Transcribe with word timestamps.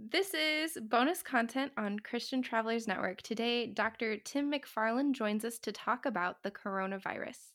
This 0.00 0.32
is 0.32 0.78
bonus 0.80 1.24
content 1.24 1.72
on 1.76 1.98
Christian 1.98 2.40
Travelers 2.40 2.86
Network. 2.86 3.20
Today, 3.20 3.66
Dr. 3.66 4.16
Tim 4.16 4.48
McFarland 4.48 5.14
joins 5.14 5.44
us 5.44 5.58
to 5.58 5.72
talk 5.72 6.06
about 6.06 6.44
the 6.44 6.52
coronavirus. 6.52 7.50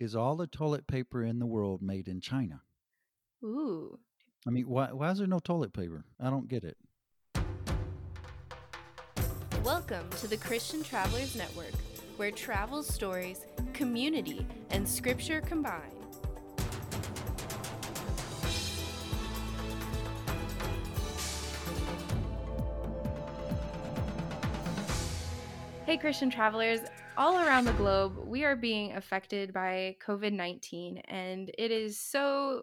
Is 0.00 0.16
all 0.16 0.34
the 0.34 0.48
toilet 0.48 0.88
paper 0.88 1.22
in 1.22 1.38
the 1.38 1.46
world 1.46 1.82
made 1.82 2.08
in 2.08 2.20
China? 2.20 2.62
Ooh. 3.44 4.00
I 4.48 4.50
mean, 4.50 4.68
why, 4.68 4.90
why 4.90 5.12
is 5.12 5.18
there 5.18 5.28
no 5.28 5.38
toilet 5.38 5.72
paper? 5.72 6.04
I 6.20 6.28
don't 6.28 6.48
get 6.48 6.64
it. 6.64 6.76
Welcome 9.62 10.10
to 10.18 10.26
the 10.26 10.38
Christian 10.38 10.82
Travelers 10.82 11.36
Network, 11.36 11.74
where 12.16 12.32
travel 12.32 12.82
stories, 12.82 13.46
community, 13.74 14.44
and 14.70 14.88
scripture 14.88 15.40
combine. 15.40 15.95
Hey, 25.86 25.96
Christian 25.96 26.30
travelers. 26.30 26.80
All 27.16 27.38
around 27.38 27.64
the 27.64 27.72
globe, 27.74 28.18
we 28.26 28.42
are 28.42 28.56
being 28.56 28.96
affected 28.96 29.52
by 29.52 29.94
COVID 30.04 30.32
19, 30.32 30.98
and 31.06 31.48
it 31.56 31.70
is 31.70 31.96
so 31.96 32.62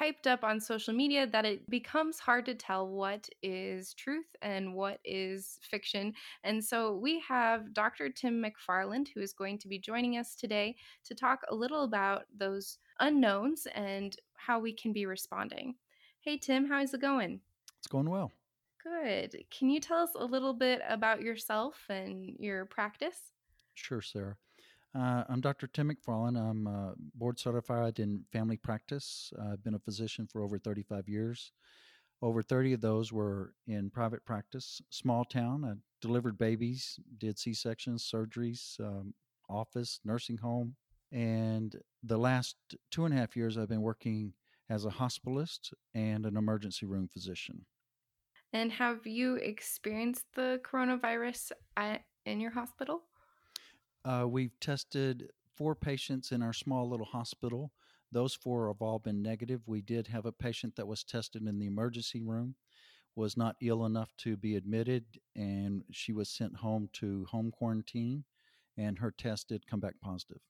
hyped 0.00 0.28
up 0.28 0.44
on 0.44 0.60
social 0.60 0.94
media 0.94 1.26
that 1.26 1.44
it 1.44 1.68
becomes 1.68 2.20
hard 2.20 2.46
to 2.46 2.54
tell 2.54 2.86
what 2.86 3.28
is 3.42 3.94
truth 3.94 4.28
and 4.42 4.74
what 4.74 5.00
is 5.04 5.58
fiction. 5.60 6.14
And 6.44 6.64
so 6.64 6.94
we 6.98 7.18
have 7.28 7.74
Dr. 7.74 8.08
Tim 8.08 8.40
McFarland, 8.40 9.08
who 9.12 9.20
is 9.20 9.32
going 9.32 9.58
to 9.58 9.66
be 9.66 9.80
joining 9.80 10.16
us 10.16 10.36
today 10.36 10.76
to 11.06 11.16
talk 11.16 11.40
a 11.50 11.54
little 11.56 11.82
about 11.82 12.26
those 12.38 12.78
unknowns 13.00 13.66
and 13.74 14.14
how 14.36 14.60
we 14.60 14.72
can 14.72 14.92
be 14.92 15.04
responding. 15.04 15.74
Hey, 16.20 16.38
Tim, 16.38 16.68
how 16.68 16.80
is 16.80 16.94
it 16.94 17.00
going? 17.00 17.40
It's 17.78 17.88
going 17.88 18.08
well. 18.08 18.30
Good. 18.82 19.44
Can 19.50 19.70
you 19.70 19.80
tell 19.80 19.98
us 19.98 20.10
a 20.16 20.24
little 20.24 20.54
bit 20.54 20.80
about 20.88 21.22
yourself 21.22 21.76
and 21.88 22.34
your 22.38 22.66
practice? 22.66 23.32
Sure, 23.74 24.02
Sarah. 24.02 24.36
Uh, 24.94 25.24
I'm 25.28 25.40
Dr. 25.40 25.68
Tim 25.68 25.90
McFarland. 25.90 26.36
I'm 26.36 26.66
uh, 26.66 26.92
board 27.14 27.38
certified 27.38 27.98
in 28.00 28.24
family 28.32 28.56
practice. 28.56 29.32
I've 29.40 29.62
been 29.62 29.74
a 29.74 29.78
physician 29.78 30.26
for 30.26 30.42
over 30.42 30.58
35 30.58 31.08
years. 31.08 31.52
Over 32.20 32.42
30 32.42 32.74
of 32.74 32.80
those 32.80 33.12
were 33.12 33.54
in 33.66 33.90
private 33.90 34.24
practice, 34.24 34.80
small 34.90 35.24
town. 35.24 35.64
I 35.64 35.74
delivered 36.00 36.38
babies, 36.38 36.98
did 37.18 37.38
C 37.38 37.54
sections, 37.54 38.08
surgeries, 38.12 38.78
um, 38.80 39.14
office, 39.48 40.00
nursing 40.04 40.36
home. 40.36 40.76
And 41.10 41.76
the 42.02 42.18
last 42.18 42.56
two 42.90 43.04
and 43.04 43.14
a 43.14 43.16
half 43.16 43.36
years, 43.36 43.56
I've 43.58 43.68
been 43.68 43.82
working 43.82 44.34
as 44.70 44.84
a 44.84 44.90
hospitalist 44.90 45.72
and 45.94 46.26
an 46.26 46.36
emergency 46.36 46.86
room 46.86 47.08
physician. 47.08 47.66
And 48.52 48.70
have 48.72 49.06
you 49.06 49.36
experienced 49.36 50.26
the 50.34 50.60
coronavirus 50.62 51.52
at, 51.76 52.02
in 52.26 52.40
your 52.40 52.50
hospital? 52.50 53.02
Uh, 54.04 54.26
we've 54.28 54.58
tested 54.60 55.30
four 55.56 55.74
patients 55.74 56.32
in 56.32 56.42
our 56.42 56.52
small 56.52 56.88
little 56.88 57.06
hospital. 57.06 57.72
Those 58.10 58.34
four 58.34 58.68
have 58.68 58.82
all 58.82 58.98
been 58.98 59.22
negative. 59.22 59.62
We 59.66 59.80
did 59.80 60.06
have 60.08 60.26
a 60.26 60.32
patient 60.32 60.76
that 60.76 60.86
was 60.86 61.02
tested 61.02 61.46
in 61.46 61.58
the 61.58 61.66
emergency 61.66 62.20
room, 62.20 62.56
was 63.16 63.36
not 63.36 63.56
ill 63.62 63.86
enough 63.86 64.10
to 64.18 64.36
be 64.36 64.56
admitted, 64.56 65.04
and 65.34 65.82
she 65.90 66.12
was 66.12 66.28
sent 66.28 66.56
home 66.56 66.90
to 66.94 67.24
home 67.30 67.50
quarantine, 67.50 68.24
and 68.76 68.98
her 68.98 69.10
test 69.10 69.48
did 69.48 69.66
come 69.66 69.80
back 69.80 69.94
positive. 70.02 70.40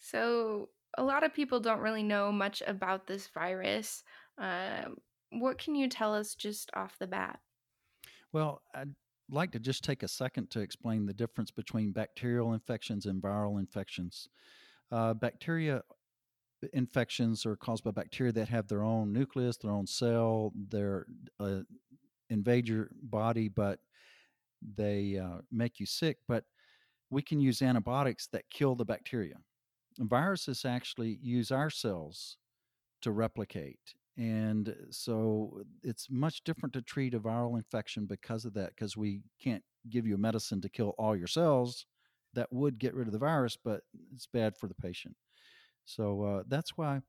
So, 0.00 0.70
a 0.98 1.02
lot 1.02 1.22
of 1.22 1.32
people 1.32 1.60
don't 1.60 1.80
really 1.80 2.02
know 2.02 2.32
much 2.32 2.62
about 2.66 3.06
this 3.06 3.28
virus. 3.28 4.02
Uh, 4.36 4.88
what 5.32 5.58
can 5.58 5.74
you 5.74 5.88
tell 5.88 6.14
us 6.14 6.34
just 6.34 6.70
off 6.74 6.98
the 6.98 7.06
bat? 7.06 7.40
Well, 8.32 8.62
I'd 8.74 8.94
like 9.30 9.52
to 9.52 9.58
just 9.58 9.84
take 9.84 10.02
a 10.02 10.08
second 10.08 10.50
to 10.50 10.60
explain 10.60 11.06
the 11.06 11.12
difference 11.12 11.50
between 11.50 11.92
bacterial 11.92 12.52
infections 12.52 13.06
and 13.06 13.22
viral 13.22 13.58
infections. 13.58 14.28
Uh, 14.90 15.14
bacteria 15.14 15.82
infections 16.72 17.44
are 17.44 17.56
caused 17.56 17.84
by 17.84 17.90
bacteria 17.90 18.32
that 18.32 18.48
have 18.48 18.68
their 18.68 18.82
own 18.82 19.12
nucleus, 19.12 19.56
their 19.56 19.70
own 19.70 19.86
cell, 19.86 20.52
they 20.68 20.84
uh, 21.40 21.60
invade 22.30 22.68
your 22.68 22.88
body, 23.02 23.48
but 23.48 23.80
they 24.76 25.18
uh, 25.18 25.38
make 25.50 25.80
you 25.80 25.86
sick. 25.86 26.18
But 26.28 26.44
we 27.10 27.22
can 27.22 27.40
use 27.40 27.62
antibiotics 27.62 28.28
that 28.28 28.48
kill 28.50 28.74
the 28.74 28.84
bacteria. 28.84 29.36
Viruses 29.98 30.64
actually 30.64 31.18
use 31.20 31.50
our 31.50 31.68
cells 31.68 32.38
to 33.02 33.10
replicate 33.10 33.94
and 34.16 34.74
so 34.90 35.62
it's 35.82 36.08
much 36.10 36.44
different 36.44 36.72
to 36.74 36.82
treat 36.82 37.14
a 37.14 37.20
viral 37.20 37.56
infection 37.56 38.06
because 38.06 38.44
of 38.44 38.54
that, 38.54 38.70
because 38.70 38.96
we 38.96 39.22
can't 39.42 39.62
give 39.88 40.06
you 40.06 40.14
a 40.14 40.18
medicine 40.18 40.60
to 40.60 40.68
kill 40.68 40.94
all 40.98 41.16
your 41.16 41.26
cells 41.26 41.86
that 42.34 42.52
would 42.52 42.78
get 42.78 42.94
rid 42.94 43.06
of 43.06 43.12
the 43.12 43.18
virus, 43.18 43.56
but 43.62 43.82
it's 44.14 44.26
bad 44.26 44.56
for 44.56 44.68
the 44.68 44.74
patient. 44.74 45.16
So 45.84 46.22
uh, 46.22 46.42
that's 46.46 46.76
why, 46.76 47.00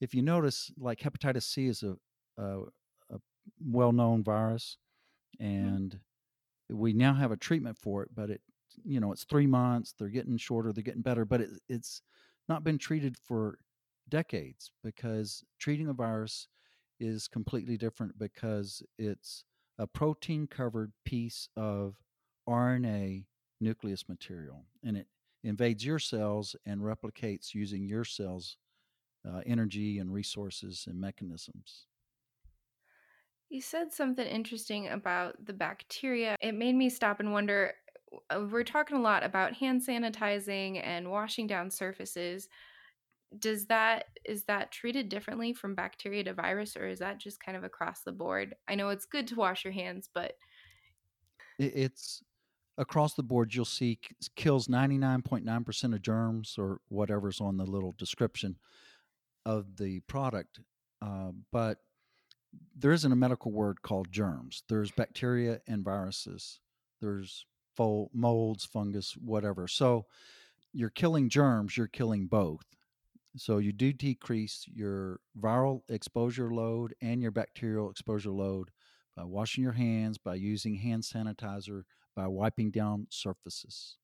if 0.00 0.14
you 0.14 0.22
notice, 0.22 0.70
like 0.78 1.00
hepatitis 1.00 1.42
C 1.44 1.66
is 1.66 1.82
a, 1.82 1.96
a, 2.40 2.62
a 3.10 3.18
well 3.64 3.92
known 3.92 4.22
virus, 4.22 4.78
mm-hmm. 5.40 5.54
and 5.54 5.90
mm-hmm. 5.90 6.78
we 6.78 6.92
now 6.92 7.14
have 7.14 7.32
a 7.32 7.36
treatment 7.36 7.78
for 7.78 8.02
it, 8.02 8.10
but 8.14 8.30
it, 8.30 8.40
you 8.84 9.00
know, 9.00 9.12
it's 9.12 9.24
three 9.24 9.46
months, 9.46 9.94
they're 9.98 10.08
getting 10.08 10.36
shorter, 10.36 10.72
they're 10.72 10.82
getting 10.82 11.02
better, 11.02 11.24
but 11.24 11.40
it, 11.40 11.50
it's 11.68 12.02
not 12.48 12.64
been 12.64 12.78
treated 12.78 13.16
for 13.26 13.58
decades 14.08 14.70
because 14.82 15.44
treating 15.58 15.88
a 15.88 15.92
virus 15.92 16.48
is 17.00 17.28
completely 17.28 17.76
different 17.76 18.18
because 18.18 18.82
it's 18.98 19.44
a 19.78 19.86
protein 19.86 20.46
covered 20.46 20.92
piece 21.04 21.48
of 21.56 21.96
RNA 22.48 23.24
nucleus 23.60 24.08
material 24.08 24.64
and 24.82 24.96
it 24.96 25.06
invades 25.42 25.84
your 25.84 25.98
cells 25.98 26.56
and 26.66 26.80
replicates 26.80 27.54
using 27.54 27.86
your 27.86 28.04
cells 28.04 28.56
uh, 29.28 29.40
energy 29.46 29.98
and 29.98 30.12
resources 30.12 30.84
and 30.88 31.00
mechanisms. 31.00 31.86
You 33.48 33.60
said 33.60 33.92
something 33.92 34.26
interesting 34.26 34.88
about 34.88 35.44
the 35.44 35.52
bacteria. 35.52 36.36
It 36.40 36.54
made 36.54 36.74
me 36.74 36.90
stop 36.90 37.20
and 37.20 37.32
wonder 37.32 37.74
we're 38.50 38.64
talking 38.64 38.96
a 38.96 39.02
lot 39.02 39.24
about 39.24 39.54
hand 39.54 39.82
sanitizing 39.86 40.80
and 40.84 41.10
washing 41.10 41.46
down 41.46 41.70
surfaces 41.70 42.48
does 43.40 43.66
that 43.66 44.06
is 44.24 44.44
that 44.44 44.72
treated 44.72 45.08
differently 45.08 45.52
from 45.52 45.74
bacteria 45.74 46.24
to 46.24 46.32
virus 46.32 46.76
or 46.76 46.88
is 46.88 46.98
that 46.98 47.18
just 47.18 47.40
kind 47.40 47.56
of 47.56 47.64
across 47.64 48.02
the 48.02 48.12
board? 48.12 48.54
I 48.68 48.74
know 48.74 48.88
it's 48.88 49.06
good 49.06 49.26
to 49.28 49.34
wash 49.36 49.64
your 49.64 49.72
hands 49.72 50.08
but 50.12 50.34
it's 51.58 52.22
across 52.78 53.14
the 53.14 53.22
board 53.22 53.54
you'll 53.54 53.64
see 53.64 54.00
kills 54.34 54.66
99.9% 54.66 55.94
of 55.94 56.02
germs 56.02 56.56
or 56.58 56.80
whatever's 56.88 57.40
on 57.40 57.56
the 57.56 57.64
little 57.64 57.94
description 57.98 58.56
of 59.46 59.76
the 59.76 60.00
product 60.00 60.60
uh, 61.02 61.30
but 61.52 61.78
there 62.76 62.92
isn't 62.92 63.12
a 63.12 63.16
medical 63.16 63.52
word 63.52 63.82
called 63.82 64.12
germs. 64.12 64.62
There's 64.68 64.90
bacteria 64.92 65.60
and 65.66 65.84
viruses. 65.84 66.60
There's 67.00 67.46
molds 67.78 68.64
fungus 68.64 69.16
whatever. 69.16 69.66
So 69.66 70.06
you're 70.74 70.90
killing 70.90 71.28
germs 71.28 71.76
you're 71.76 71.86
killing 71.86 72.26
both 72.26 72.64
so 73.36 73.58
you 73.58 73.72
do 73.72 73.92
decrease 73.92 74.64
your 74.72 75.20
viral 75.40 75.80
exposure 75.88 76.50
load 76.52 76.94
and 77.02 77.20
your 77.20 77.30
bacterial 77.30 77.90
exposure 77.90 78.30
load 78.30 78.70
by 79.16 79.24
washing 79.24 79.64
your 79.64 79.72
hands, 79.72 80.18
by 80.18 80.34
using 80.34 80.76
hand 80.76 81.02
sanitizer, 81.02 81.82
by 82.14 82.26
wiping 82.26 82.70
down 82.70 83.06
surfaces. 83.10 83.96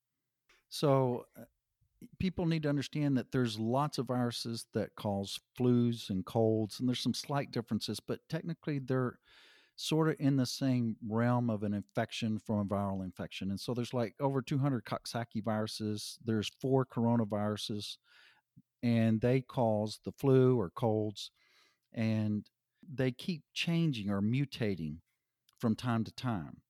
So 0.68 1.26
uh, 1.38 1.44
people 2.18 2.46
need 2.46 2.62
to 2.64 2.68
understand 2.68 3.16
that 3.16 3.32
there's 3.32 3.58
lots 3.58 3.98
of 3.98 4.06
viruses 4.06 4.66
that 4.74 4.94
cause 4.96 5.38
flus 5.58 6.10
and 6.10 6.24
colds 6.24 6.80
and 6.80 6.88
there's 6.88 7.00
some 7.00 7.14
slight 7.14 7.50
differences, 7.50 8.00
but 8.00 8.20
technically 8.28 8.78
they're 8.78 9.18
sort 9.76 10.08
of 10.08 10.16
in 10.18 10.36
the 10.36 10.46
same 10.46 10.96
realm 11.08 11.48
of 11.48 11.62
an 11.62 11.72
infection 11.72 12.38
from 12.38 12.58
a 12.58 12.64
viral 12.64 13.02
infection. 13.02 13.50
And 13.50 13.58
so 13.58 13.74
there's 13.74 13.94
like 13.94 14.14
over 14.20 14.42
200 14.42 14.84
Coxsackie 14.84 15.42
viruses, 15.42 16.18
there's 16.24 16.50
four 16.60 16.84
coronaviruses, 16.84 17.96
and 18.82 19.20
they 19.20 19.40
cause 19.40 20.00
the 20.04 20.12
flu 20.12 20.58
or 20.58 20.70
colds 20.70 21.30
and 21.92 22.46
they 22.92 23.10
keep 23.10 23.42
changing 23.52 24.10
or 24.10 24.20
mutating 24.20 24.96
from 25.58 25.74
time 25.76 26.04
to 26.04 26.12
time. 26.12 26.62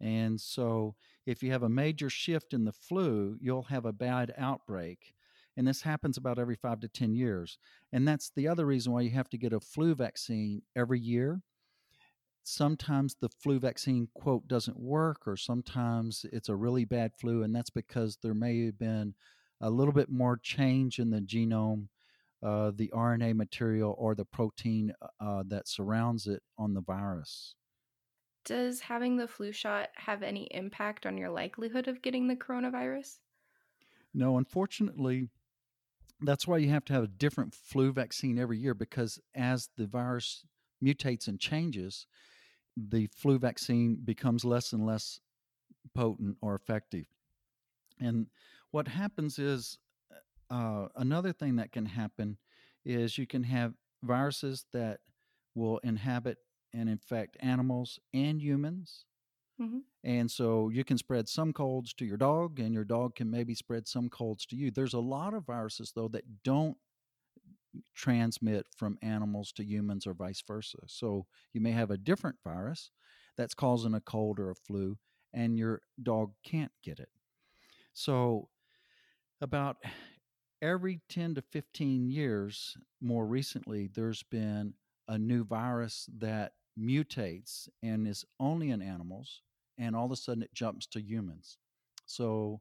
And 0.00 0.40
so, 0.40 0.96
if 1.26 1.42
you 1.42 1.52
have 1.52 1.62
a 1.62 1.68
major 1.68 2.10
shift 2.10 2.52
in 2.52 2.64
the 2.64 2.72
flu, 2.72 3.36
you'll 3.40 3.62
have 3.64 3.84
a 3.84 3.92
bad 3.92 4.34
outbreak. 4.36 5.14
And 5.56 5.68
this 5.68 5.82
happens 5.82 6.16
about 6.16 6.38
every 6.38 6.56
five 6.56 6.80
to 6.80 6.88
10 6.88 7.14
years. 7.14 7.58
And 7.92 8.08
that's 8.08 8.30
the 8.34 8.48
other 8.48 8.66
reason 8.66 8.92
why 8.92 9.02
you 9.02 9.10
have 9.10 9.28
to 9.30 9.38
get 9.38 9.52
a 9.52 9.60
flu 9.60 9.94
vaccine 9.94 10.62
every 10.74 10.98
year. 10.98 11.42
Sometimes 12.42 13.14
the 13.20 13.28
flu 13.28 13.60
vaccine, 13.60 14.08
quote, 14.14 14.48
doesn't 14.48 14.80
work, 14.80 15.28
or 15.28 15.36
sometimes 15.36 16.26
it's 16.32 16.48
a 16.48 16.56
really 16.56 16.84
bad 16.84 17.12
flu. 17.20 17.44
And 17.44 17.54
that's 17.54 17.70
because 17.70 18.18
there 18.20 18.34
may 18.34 18.64
have 18.66 18.78
been 18.78 19.14
a 19.62 19.70
little 19.70 19.94
bit 19.94 20.10
more 20.10 20.36
change 20.36 20.98
in 20.98 21.10
the 21.10 21.20
genome, 21.20 21.86
uh, 22.42 22.72
the 22.74 22.90
RNA 22.92 23.36
material 23.36 23.94
or 23.96 24.14
the 24.14 24.24
protein 24.24 24.92
uh, 25.20 25.44
that 25.46 25.68
surrounds 25.68 26.26
it 26.26 26.42
on 26.58 26.74
the 26.74 26.80
virus. 26.80 27.54
Does 28.44 28.80
having 28.80 29.16
the 29.16 29.28
flu 29.28 29.52
shot 29.52 29.90
have 29.94 30.24
any 30.24 30.48
impact 30.50 31.06
on 31.06 31.16
your 31.16 31.30
likelihood 31.30 31.86
of 31.86 32.02
getting 32.02 32.26
the 32.26 32.34
coronavirus? 32.34 33.18
No, 34.12 34.36
unfortunately, 34.36 35.28
that's 36.20 36.46
why 36.46 36.58
you 36.58 36.70
have 36.70 36.84
to 36.86 36.92
have 36.92 37.04
a 37.04 37.08
different 37.08 37.54
flu 37.54 37.92
vaccine 37.92 38.38
every 38.38 38.58
year 38.58 38.74
because 38.74 39.20
as 39.34 39.68
the 39.76 39.86
virus 39.86 40.44
mutates 40.82 41.28
and 41.28 41.38
changes, 41.38 42.06
the 42.76 43.08
flu 43.16 43.38
vaccine 43.38 43.98
becomes 44.04 44.44
less 44.44 44.72
and 44.72 44.84
less 44.84 45.20
potent 45.94 46.36
or 46.40 46.54
effective. 46.54 47.06
And 48.00 48.26
what 48.72 48.88
happens 48.88 49.38
is 49.38 49.78
uh, 50.50 50.88
another 50.96 51.32
thing 51.32 51.56
that 51.56 51.72
can 51.72 51.86
happen 51.86 52.36
is 52.84 53.16
you 53.16 53.26
can 53.26 53.44
have 53.44 53.74
viruses 54.02 54.66
that 54.72 55.00
will 55.54 55.78
inhabit 55.78 56.38
and 56.74 56.88
infect 56.88 57.36
animals 57.40 58.00
and 58.12 58.40
humans. 58.40 59.04
Mm-hmm. 59.60 59.78
And 60.04 60.30
so 60.30 60.70
you 60.70 60.84
can 60.84 60.98
spread 60.98 61.28
some 61.28 61.52
colds 61.52 61.94
to 61.94 62.04
your 62.04 62.16
dog, 62.16 62.58
and 62.58 62.74
your 62.74 62.84
dog 62.84 63.14
can 63.14 63.30
maybe 63.30 63.54
spread 63.54 63.86
some 63.86 64.08
colds 64.08 64.44
to 64.46 64.56
you. 64.56 64.70
There's 64.70 64.94
a 64.94 64.98
lot 64.98 65.34
of 65.34 65.46
viruses, 65.46 65.92
though, 65.94 66.08
that 66.08 66.42
don't 66.42 66.76
transmit 67.94 68.66
from 68.76 68.98
animals 69.02 69.52
to 69.52 69.64
humans 69.64 70.06
or 70.06 70.14
vice 70.14 70.42
versa. 70.46 70.78
So 70.86 71.26
you 71.52 71.60
may 71.60 71.70
have 71.72 71.90
a 71.90 71.96
different 71.96 72.36
virus 72.44 72.90
that's 73.36 73.54
causing 73.54 73.94
a 73.94 74.00
cold 74.00 74.38
or 74.38 74.50
a 74.50 74.54
flu, 74.54 74.98
and 75.32 75.56
your 75.56 75.82
dog 76.02 76.32
can't 76.44 76.72
get 76.82 76.98
it. 76.98 77.08
So, 77.92 78.48
about 79.42 79.78
every 80.62 81.00
10 81.08 81.34
to 81.34 81.42
15 81.42 82.06
years, 82.06 82.76
more 83.00 83.26
recently, 83.26 83.88
there's 83.92 84.22
been 84.22 84.74
a 85.08 85.18
new 85.18 85.44
virus 85.44 86.08
that 86.18 86.52
mutates 86.78 87.68
and 87.82 88.06
is 88.06 88.24
only 88.40 88.70
in 88.70 88.80
animals, 88.80 89.42
and 89.76 89.94
all 89.94 90.06
of 90.06 90.12
a 90.12 90.16
sudden 90.16 90.42
it 90.42 90.54
jumps 90.54 90.86
to 90.86 91.02
humans. 91.02 91.58
So, 92.06 92.60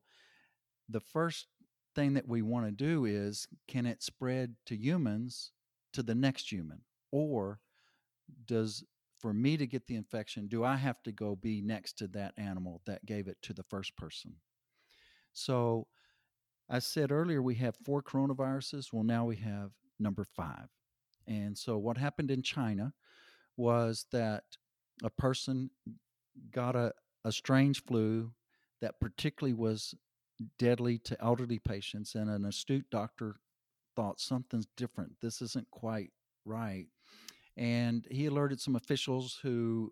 the 0.90 1.00
first 1.00 1.48
thing 1.96 2.16
that 2.16 2.28
we 2.28 2.42
want 2.42 2.66
to 2.66 2.72
do 2.72 3.06
is 3.06 3.48
can 3.68 3.86
it 3.86 4.02
spread 4.02 4.56
to 4.66 4.76
humans 4.76 5.52
to 5.94 6.04
the 6.04 6.16
next 6.16 6.52
human? 6.52 6.82
Or 7.12 7.60
does 8.46 8.84
for 9.20 9.34
me 9.34 9.56
to 9.56 9.68
get 9.68 9.86
the 9.88 9.96
infection, 9.96 10.48
do 10.48 10.64
I 10.64 10.78
have 10.78 11.04
to 11.04 11.12
go 11.12 11.36
be 11.36 11.62
next 11.62 11.98
to 12.00 12.08
that 12.08 12.34
animal 12.38 12.82
that 12.86 13.06
gave 13.06 13.28
it 13.28 13.38
to 13.44 13.54
the 13.54 13.64
first 13.64 13.96
person? 13.96 14.36
So 15.34 15.88
I 16.74 16.80
said 16.80 17.12
earlier 17.12 17.42
we 17.42 17.56
have 17.56 17.76
four 17.76 18.02
coronaviruses. 18.02 18.94
Well, 18.94 19.04
now 19.04 19.26
we 19.26 19.36
have 19.36 19.72
number 20.00 20.24
five. 20.24 20.70
And 21.28 21.58
so 21.58 21.78
what 21.78 21.98
happened 21.98 22.32
in 22.32 22.42
China 22.42 22.94
was 23.58 24.06
that 24.14 24.44
a 25.04 25.10
person 25.10 25.70
got 26.52 26.78
a, 26.78 26.94
a 27.26 27.32
strange 27.34 27.84
flu 27.84 28.32
that 28.80 29.02
particularly 29.02 29.54
was 29.54 29.94
deadly 30.58 30.98
to 30.98 31.22
elderly 31.22 31.60
patients, 31.60 32.16
and 32.16 32.30
an 32.30 32.46
astute 32.46 32.90
doctor 32.90 33.36
thought 33.96 34.22
something's 34.22 34.68
different. 34.78 35.12
This 35.22 35.42
isn't 35.42 35.70
quite 35.72 36.12
right. 36.46 36.88
And 37.58 38.08
he 38.10 38.28
alerted 38.28 38.62
some 38.62 38.78
officials 38.78 39.40
who, 39.44 39.92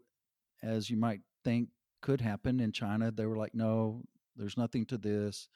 as 0.63 0.89
you 0.89 0.95
might 0.95 1.21
think 1.43 1.69
could 2.01 2.21
happen 2.21 2.61
in 2.61 2.71
China, 2.71 3.11
they 3.11 3.25
were 3.25 3.35
like, 3.35 3.53
no, 3.53 4.03
there's 4.37 4.57
nothing 4.57 4.85
to 4.85 4.97
this. 4.97 5.49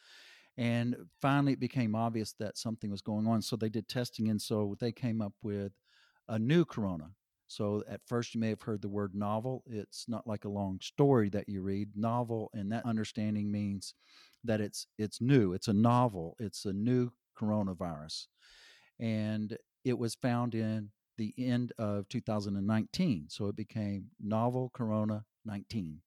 And 0.57 0.95
finally, 1.21 1.53
it 1.53 1.59
became 1.59 1.95
obvious 1.95 2.33
that 2.39 2.57
something 2.57 2.91
was 2.91 3.01
going 3.01 3.27
on. 3.27 3.41
So 3.41 3.55
they 3.55 3.69
did 3.69 3.88
testing. 3.88 4.29
And 4.29 4.41
so 4.41 4.75
they 4.79 4.91
came 4.91 5.21
up 5.21 5.33
with 5.41 5.71
a 6.27 6.38
new 6.38 6.63
corona. 6.65 7.11
So 7.47 7.83
at 7.88 8.01
first, 8.07 8.33
you 8.33 8.41
may 8.41 8.50
have 8.50 8.61
heard 8.61 8.81
the 8.81 8.89
word 8.89 9.13
novel. 9.13 9.63
It's 9.67 10.05
not 10.07 10.25
like 10.25 10.45
a 10.45 10.50
long 10.50 10.79
story 10.81 11.29
that 11.29 11.47
you 11.47 11.61
read. 11.61 11.89
Novel, 11.95 12.50
and 12.53 12.71
that 12.71 12.85
understanding 12.85 13.51
means 13.51 13.94
that 14.44 14.59
it's 14.59 14.88
it's 14.97 15.21
new. 15.21 15.53
It's 15.53 15.67
a 15.67 15.73
novel. 15.73 16.35
It's 16.39 16.65
a 16.65 16.73
new 16.73 17.11
coronavirus, 17.39 18.27
and 19.00 19.55
it 19.85 19.97
was 19.97 20.15
found 20.15 20.55
in 20.55 20.89
the 21.17 21.33
end 21.38 21.73
of 21.77 22.09
2019. 22.09 23.25
So 23.29 23.47
it 23.47 23.55
became 23.55 24.05
novel 24.19 24.71
corona 24.73 25.25
19, 25.45 26.00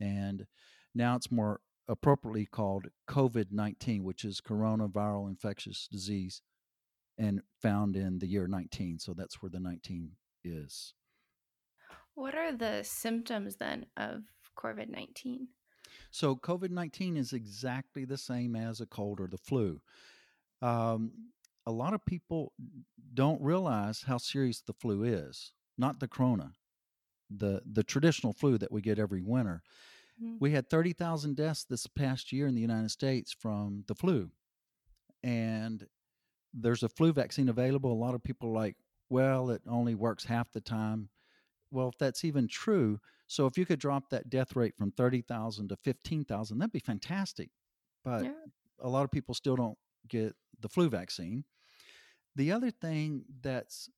and 0.00 0.46
now 0.94 1.14
it's 1.14 1.30
more 1.30 1.60
appropriately 1.90 2.46
called 2.46 2.86
COVID 3.08 3.50
19, 3.50 4.04
which 4.04 4.24
is 4.24 4.40
coronavirus 4.40 5.28
infectious 5.28 5.88
disease, 5.90 6.40
and 7.18 7.42
found 7.60 7.96
in 7.96 8.20
the 8.20 8.28
year 8.28 8.46
19. 8.46 9.00
So 9.00 9.12
that's 9.12 9.42
where 9.42 9.50
the 9.50 9.60
19 9.60 10.12
is. 10.44 10.94
What 12.14 12.34
are 12.34 12.52
the 12.52 12.82
symptoms 12.84 13.56
then 13.56 13.86
of 13.96 14.22
COVID 14.56 14.88
19? 14.88 15.48
So, 16.12 16.36
COVID 16.36 16.70
19 16.70 17.16
is 17.16 17.32
exactly 17.32 18.04
the 18.04 18.18
same 18.18 18.54
as 18.54 18.80
a 18.80 18.86
cold 18.86 19.20
or 19.20 19.26
the 19.26 19.38
flu. 19.38 19.80
Um, 20.62 21.12
a 21.66 21.72
lot 21.72 21.94
of 21.94 22.04
people 22.04 22.52
don't 23.14 23.40
realize 23.42 24.04
how 24.06 24.18
serious 24.18 24.60
the 24.60 24.72
flu 24.72 25.02
is, 25.02 25.52
not 25.76 26.00
the 26.00 26.08
corona, 26.08 26.52
the, 27.28 27.62
the 27.70 27.82
traditional 27.82 28.32
flu 28.32 28.58
that 28.58 28.72
we 28.72 28.80
get 28.80 28.98
every 28.98 29.22
winter. 29.22 29.62
Mm-hmm. 30.22 30.36
We 30.40 30.52
had 30.52 30.68
30,000 30.68 31.36
deaths 31.36 31.64
this 31.64 31.86
past 31.86 32.32
year 32.32 32.46
in 32.46 32.54
the 32.54 32.60
United 32.60 32.90
States 32.90 33.32
from 33.32 33.84
the 33.86 33.94
flu. 33.94 34.30
And 35.22 35.86
there's 36.52 36.82
a 36.82 36.88
flu 36.88 37.12
vaccine 37.12 37.48
available. 37.48 37.92
A 37.92 37.94
lot 37.94 38.14
of 38.14 38.22
people 38.22 38.50
are 38.50 38.54
like, 38.54 38.76
well, 39.08 39.50
it 39.50 39.62
only 39.68 39.94
works 39.94 40.24
half 40.24 40.52
the 40.52 40.60
time. 40.60 41.08
Well, 41.70 41.88
if 41.88 41.98
that's 41.98 42.24
even 42.24 42.48
true, 42.48 42.98
so 43.26 43.46
if 43.46 43.56
you 43.56 43.64
could 43.64 43.78
drop 43.78 44.10
that 44.10 44.28
death 44.28 44.56
rate 44.56 44.76
from 44.76 44.92
30,000 44.92 45.68
to 45.68 45.76
15,000, 45.84 46.58
that'd 46.58 46.72
be 46.72 46.80
fantastic. 46.80 47.50
But 48.04 48.24
yeah. 48.24 48.32
a 48.80 48.88
lot 48.88 49.04
of 49.04 49.10
people 49.10 49.34
still 49.34 49.56
don't 49.56 49.78
get 50.08 50.34
the 50.60 50.68
flu 50.68 50.88
vaccine. 50.88 51.44
The 52.36 52.52
other 52.52 52.70
thing 52.70 53.24
that's 53.42 53.88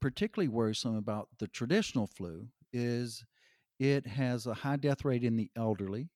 particularly 0.00 0.48
worrisome 0.48 0.96
about 0.96 1.28
the 1.38 1.48
traditional 1.48 2.06
flu 2.06 2.48
is 2.72 3.24
it 3.78 4.06
has 4.06 4.46
a 4.46 4.54
high 4.54 4.76
death 4.76 5.04
rate 5.04 5.24
in 5.24 5.36
the 5.36 5.50
elderly, 5.56 6.08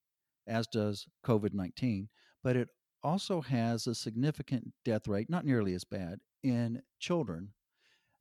as 0.47 0.67
does 0.67 1.07
COVID 1.25 1.55
19, 1.55 2.09
but 2.43 2.57
it 2.57 2.69
also 3.03 3.41
has 3.41 3.87
a 3.87 3.95
significant 3.95 4.73
death 4.85 5.07
rate, 5.07 5.31
not 5.31 5.45
nearly 5.45 5.75
as 5.75 5.85
bad, 5.85 6.19
in 6.43 6.83
children. 6.99 7.51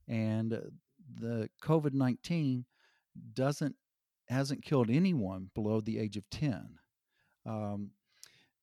And 0.07 0.57
the 1.15 1.49
COVID 1.63 1.93
19 1.93 2.65
doesn't 3.33 3.75
hasn't 4.29 4.63
killed 4.63 4.89
anyone 4.89 5.49
below 5.55 5.79
the 5.79 5.97
age 5.97 6.17
of 6.17 6.29
10. 6.29 6.67
Um, 7.45 7.91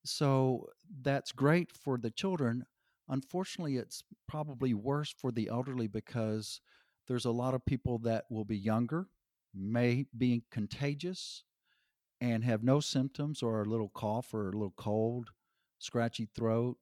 so 0.05 0.67
that's 1.01 1.31
great 1.31 1.71
for 1.71 1.97
the 1.97 2.11
children. 2.11 2.65
Unfortunately, 3.09 3.77
it's 3.77 4.03
probably 4.27 4.73
worse 4.75 5.13
for 5.17 5.31
the 5.31 5.49
elderly 5.51 5.87
because 5.87 6.61
there's 7.07 7.25
a 7.25 7.31
lot 7.31 7.55
of 7.55 7.65
people 7.65 7.97
that 7.99 8.25
will 8.29 8.45
be 8.45 8.57
younger, 8.57 9.07
may 9.55 10.05
be 10.17 10.43
contagious, 10.51 11.43
and 12.21 12.43
have 12.43 12.63
no 12.63 12.79
symptoms 12.79 13.43
or 13.43 13.61
a 13.61 13.65
little 13.65 13.89
cough 13.89 14.33
or 14.33 14.49
a 14.49 14.53
little 14.53 14.73
cold, 14.77 15.29
scratchy 15.79 16.27
throat. 16.35 16.77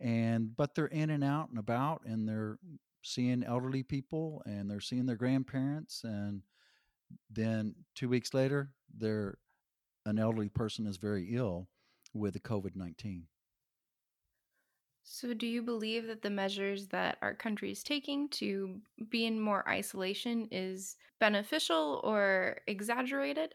And 0.00 0.56
but 0.56 0.74
they're 0.74 0.86
in 0.86 1.10
and 1.10 1.24
out 1.24 1.48
and 1.50 1.58
about 1.58 2.02
and 2.04 2.28
they're 2.28 2.58
seeing 3.02 3.44
elderly 3.44 3.82
people 3.82 4.42
and 4.44 4.70
they're 4.70 4.80
seeing 4.80 5.06
their 5.06 5.16
grandparents 5.16 6.02
and 6.04 6.42
then 7.30 7.74
two 7.94 8.08
weeks 8.08 8.34
later, 8.34 8.70
they're 8.96 9.38
an 10.06 10.18
elderly 10.18 10.48
person 10.48 10.86
is 10.86 10.96
very 10.96 11.34
ill 11.34 11.68
with 12.12 12.34
the 12.34 12.40
COVID 12.40 12.76
nineteen. 12.76 13.26
So, 15.06 15.34
do 15.34 15.46
you 15.46 15.62
believe 15.62 16.06
that 16.08 16.22
the 16.22 16.30
measures 16.30 16.88
that 16.88 17.18
our 17.22 17.34
country 17.34 17.70
is 17.70 17.82
taking 17.84 18.28
to 18.30 18.80
be 19.10 19.26
in 19.26 19.38
more 19.38 19.68
isolation 19.68 20.48
is 20.50 20.96
beneficial 21.20 22.00
or 22.02 22.60
exaggerated? 22.66 23.54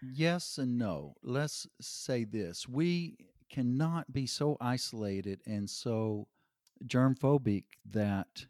Yes 0.00 0.58
and 0.58 0.76
no. 0.78 1.14
Let's 1.22 1.66
say 1.80 2.24
this 2.24 2.68
we 2.68 3.16
cannot 3.50 4.12
be 4.12 4.26
so 4.26 4.56
isolated 4.60 5.40
and 5.46 5.68
so 5.68 6.28
germ 6.86 7.14
phobic 7.14 7.64
that 7.86 8.46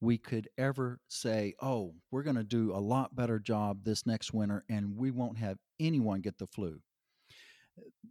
we 0.00 0.18
could 0.18 0.48
ever 0.58 1.00
say, 1.08 1.54
oh, 1.60 1.94
we're 2.10 2.22
going 2.22 2.36
to 2.36 2.44
do 2.44 2.72
a 2.72 2.78
lot 2.78 3.14
better 3.16 3.38
job 3.38 3.84
this 3.84 4.06
next 4.06 4.32
winter 4.32 4.64
and 4.68 4.96
we 4.96 5.10
won't 5.10 5.38
have 5.38 5.58
anyone 5.80 6.20
get 6.20 6.38
the 6.38 6.46
flu. 6.46 6.80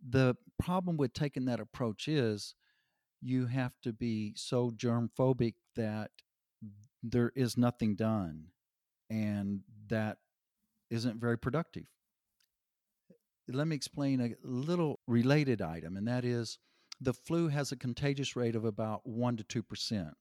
The 0.08 0.36
problem 0.60 0.98
with 0.98 1.14
taking 1.14 1.46
that 1.46 1.60
approach 1.60 2.08
is 2.08 2.56
you 3.26 3.48
have 3.48 3.74
to 3.82 3.92
be 3.92 4.34
so 4.36 4.72
germ 4.76 5.10
phobic 5.18 5.56
that 5.76 6.12
there 7.04 7.32
is 7.36 7.58
nothing 7.58 7.96
done 7.96 8.46
and 9.10 9.62
that 9.88 10.18
isn't 10.90 11.20
very 11.20 11.38
productive. 11.38 11.86
Let 13.48 13.68
me 13.68 13.76
explain 13.76 14.22
a 14.22 14.32
little 14.44 15.00
related 15.08 15.62
item, 15.62 15.98
and 15.98 16.08
that 16.08 16.26
is 16.26 16.58
the 17.00 17.14
flu 17.14 17.50
has 17.50 17.72
a 17.72 17.76
contagious 17.76 18.36
rate 18.36 18.56
of 18.56 18.66
about 18.66 19.02
1% 19.08 19.46
to 19.48 19.64
2% 19.64 20.12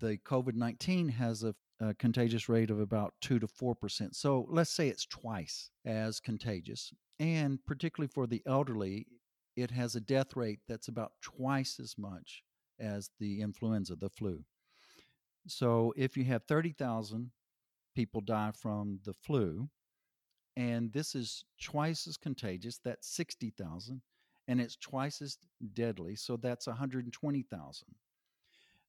the 0.00 0.18
COVID 0.26 0.54
19 0.54 1.08
has 1.10 1.44
a 1.44 1.54
a 1.80 1.94
contagious 1.94 2.48
rate 2.48 2.70
of 2.70 2.80
about 2.80 3.14
2 3.20 3.38
to 3.38 3.46
4%. 3.46 4.14
So 4.14 4.46
let's 4.48 4.70
say 4.70 4.88
it's 4.88 5.06
twice 5.06 5.70
as 5.84 6.20
contagious. 6.20 6.92
And 7.18 7.64
particularly 7.66 8.08
for 8.08 8.26
the 8.26 8.42
elderly, 8.46 9.06
it 9.56 9.70
has 9.70 9.96
a 9.96 10.00
death 10.00 10.36
rate 10.36 10.60
that's 10.68 10.88
about 10.88 11.12
twice 11.22 11.80
as 11.80 11.96
much 11.98 12.42
as 12.78 13.10
the 13.18 13.40
influenza, 13.40 13.96
the 13.96 14.10
flu. 14.10 14.44
So 15.48 15.94
if 15.96 16.16
you 16.16 16.24
have 16.24 16.44
30,000 16.44 17.30
people 17.94 18.20
die 18.20 18.52
from 18.52 19.00
the 19.04 19.14
flu, 19.14 19.68
and 20.56 20.92
this 20.92 21.14
is 21.14 21.44
twice 21.60 22.06
as 22.06 22.16
contagious, 22.16 22.78
that's 22.84 23.08
60,000, 23.08 24.00
and 24.48 24.60
it's 24.60 24.76
twice 24.76 25.22
as 25.22 25.38
deadly, 25.74 26.16
so 26.16 26.36
that's 26.36 26.66
120,000. 26.66 27.84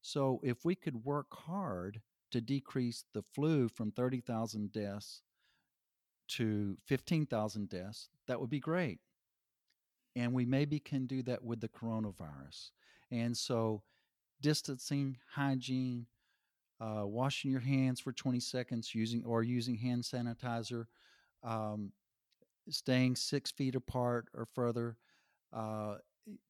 So 0.02 0.40
if 0.44 0.64
we 0.66 0.76
could 0.76 1.04
work 1.04 1.28
hard 1.32 2.02
to 2.32 2.42
decrease 2.42 3.06
the 3.14 3.22
flu 3.22 3.70
from 3.70 3.92
30,000 3.92 4.72
deaths 4.72 5.22
to 6.30 6.78
15,000 6.86 7.70
deaths, 7.70 8.10
that 8.28 8.40
would 8.40 8.50
be 8.50 8.60
great. 8.60 9.00
And 10.18 10.34
we 10.34 10.46
maybe 10.46 10.80
can 10.80 11.06
do 11.06 11.22
that 11.24 11.44
with 11.44 11.62
the 11.62 11.70
coronavirus. 11.70 12.72
And 13.12 13.38
so, 13.38 13.84
distancing, 14.42 15.18
hygiene, 15.34 16.08
uh, 16.82 17.04
washing 17.06 17.52
your 17.52 17.60
hands 17.60 18.00
for 18.00 18.12
20 18.12 18.40
seconds 18.40 18.96
using 18.96 19.24
or 19.26 19.44
using 19.44 19.76
hand 19.76 20.04
sanitizer, 20.04 20.86
um, 21.44 21.92
staying 22.70 23.16
six 23.16 23.52
feet 23.52 23.76
apart 23.76 24.26
or 24.34 24.48
further 24.56 24.98
uh, 25.54 25.98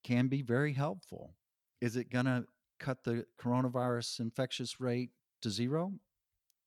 can 0.04 0.28
be 0.28 0.42
very 0.42 0.74
helpful. 0.74 1.34
Is 1.82 1.98
it 1.98 2.10
going 2.10 2.26
to 2.26 2.46
cut 2.80 3.04
the 3.04 3.26
coronavirus 3.40 4.22
infectious 4.22 4.80
rate 4.80 5.12
to 5.42 5.50
zero? 5.50 5.92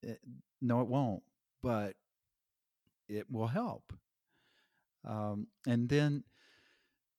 It, 0.03 0.21
eh, 0.23 0.31
no, 0.61 0.83
it 0.83 0.89
won't, 0.89 1.23
but 1.63 1.95
it 3.09 3.27
will 3.31 3.47
help. 3.47 3.93
Um, 5.05 5.47
and 5.67 5.89
then, 5.89 6.25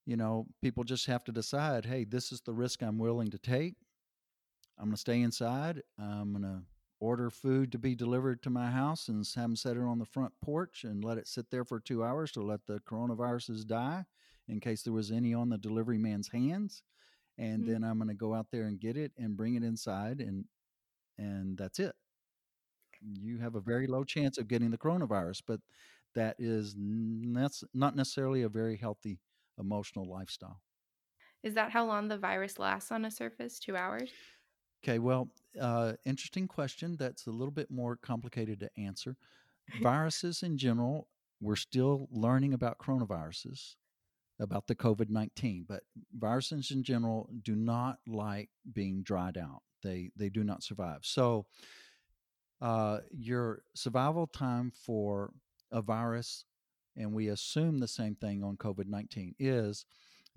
you 0.05 0.17
know, 0.17 0.48
people 0.62 0.84
just 0.84 1.05
have 1.05 1.24
to 1.25 1.31
decide 1.31 1.86
hey, 1.86 2.03
this 2.03 2.31
is 2.31 2.41
the 2.41 2.53
risk 2.53 2.81
I'm 2.81 2.98
willing 2.98 3.31
to 3.31 3.38
take. 3.38 3.75
I'm 4.77 4.86
going 4.86 4.96
to 4.96 5.01
stay 5.01 5.22
inside. 5.22 5.81
I'm 6.00 6.31
going 6.31 6.43
to 6.43 6.63
order 7.00 7.29
food 7.29 7.72
to 7.72 7.79
be 7.79 7.96
delivered 7.96 8.41
to 8.43 8.50
my 8.50 8.70
house 8.70 9.08
and 9.08 9.25
have 9.36 9.43
them 9.43 9.55
set 9.55 9.75
it 9.75 9.81
on 9.81 10.00
the 10.00 10.05
front 10.05 10.31
porch 10.41 10.84
and 10.84 11.03
let 11.03 11.17
it 11.17 11.27
sit 11.27 11.50
there 11.50 11.65
for 11.65 11.79
two 11.79 12.03
hours 12.03 12.31
to 12.31 12.41
let 12.41 12.65
the 12.67 12.79
coronaviruses 12.79 13.65
die 13.65 14.05
in 14.48 14.60
case 14.60 14.84
there 14.84 14.93
was 14.93 15.12
any 15.12 15.34
on 15.34 15.50
the 15.50 15.58
delivery 15.58 15.98
man's 15.98 16.29
hands. 16.29 16.84
And 17.38 17.63
mm-hmm. 17.63 17.72
then 17.72 17.84
I'm 17.84 17.98
going 17.98 18.10
to 18.10 18.13
go 18.13 18.34
out 18.34 18.48
there 18.51 18.65
and 18.65 18.79
get 18.79 18.98
it 18.98 19.12
and 19.17 19.38
bring 19.38 19.55
it 19.55 19.63
inside 19.63 20.20
and 20.20 20.46
and 21.17 21.58
that's 21.58 21.79
it. 21.79 21.93
You 23.01 23.38
have 23.39 23.55
a 23.55 23.62
very 23.62 23.86
low 23.86 24.03
chance 24.03 24.38
of 24.38 24.48
getting 24.48 24.72
the 24.72 24.77
coronavirus, 24.77 25.41
but 25.46 25.60
that 26.15 26.36
is 26.39 26.75
that's 26.77 27.63
not 27.74 27.96
necessarily 27.96 28.41
a 28.41 28.50
very 28.50 28.77
healthy 28.77 29.20
emotional 29.60 30.05
lifestyle. 30.05 30.62
Is 31.43 31.55
that 31.55 31.72
how 31.72 31.86
long 31.86 32.08
the 32.08 32.17
virus 32.17 32.60
lasts 32.60 32.91
on 32.91 33.05
a 33.05 33.12
surface? 33.12 33.60
Two 33.60 33.75
hours? 33.75 34.12
Okay, 34.84 35.00
well, 35.00 35.29
uh, 35.60 35.93
interesting 36.05 36.48
question. 36.48 36.96
That's 36.98 37.27
a 37.27 37.31
little 37.31 37.51
bit 37.51 37.70
more 37.70 37.96
complicated 37.96 38.60
to 38.62 38.70
answer. 38.77 39.15
Viruses 39.81 40.43
in 40.43 40.58
general, 40.58 41.08
we're 41.39 41.55
still 41.55 42.08
learning 42.12 42.53
about 42.53 42.79
coronaviruses, 42.79 43.75
about 44.39 44.67
the 44.67 44.75
COVID 44.75 45.10
19, 45.10 45.65
but 45.67 45.84
viruses 46.17 46.72
in 46.72 46.84
general 46.84 47.29
do 47.43 47.55
not 47.55 48.00
like 48.08 48.50
being 48.74 49.03
dried 49.03 49.38
out. 49.38 49.62
They, 49.84 50.12
they 50.15 50.29
do 50.29 50.43
not 50.43 50.63
survive. 50.63 51.00
So, 51.03 51.46
uh, 52.60 53.00
your 53.12 53.63
survival 53.74 54.27
time 54.27 54.72
for 54.86 55.31
a 55.72 55.81
virus, 55.81 56.46
and 56.95 57.13
we 57.13 57.29
assume 57.29 57.79
the 57.79 57.88
same 57.88 58.15
thing 58.15 58.43
on 58.43 58.57
COVID 58.57 58.88
19, 58.88 59.36
is 59.39 59.86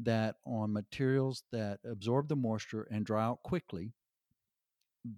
that 0.00 0.36
on 0.44 0.72
materials 0.72 1.44
that 1.52 1.80
absorb 1.84 2.28
the 2.28 2.36
moisture 2.36 2.86
and 2.90 3.06
dry 3.06 3.24
out 3.24 3.42
quickly, 3.42 3.92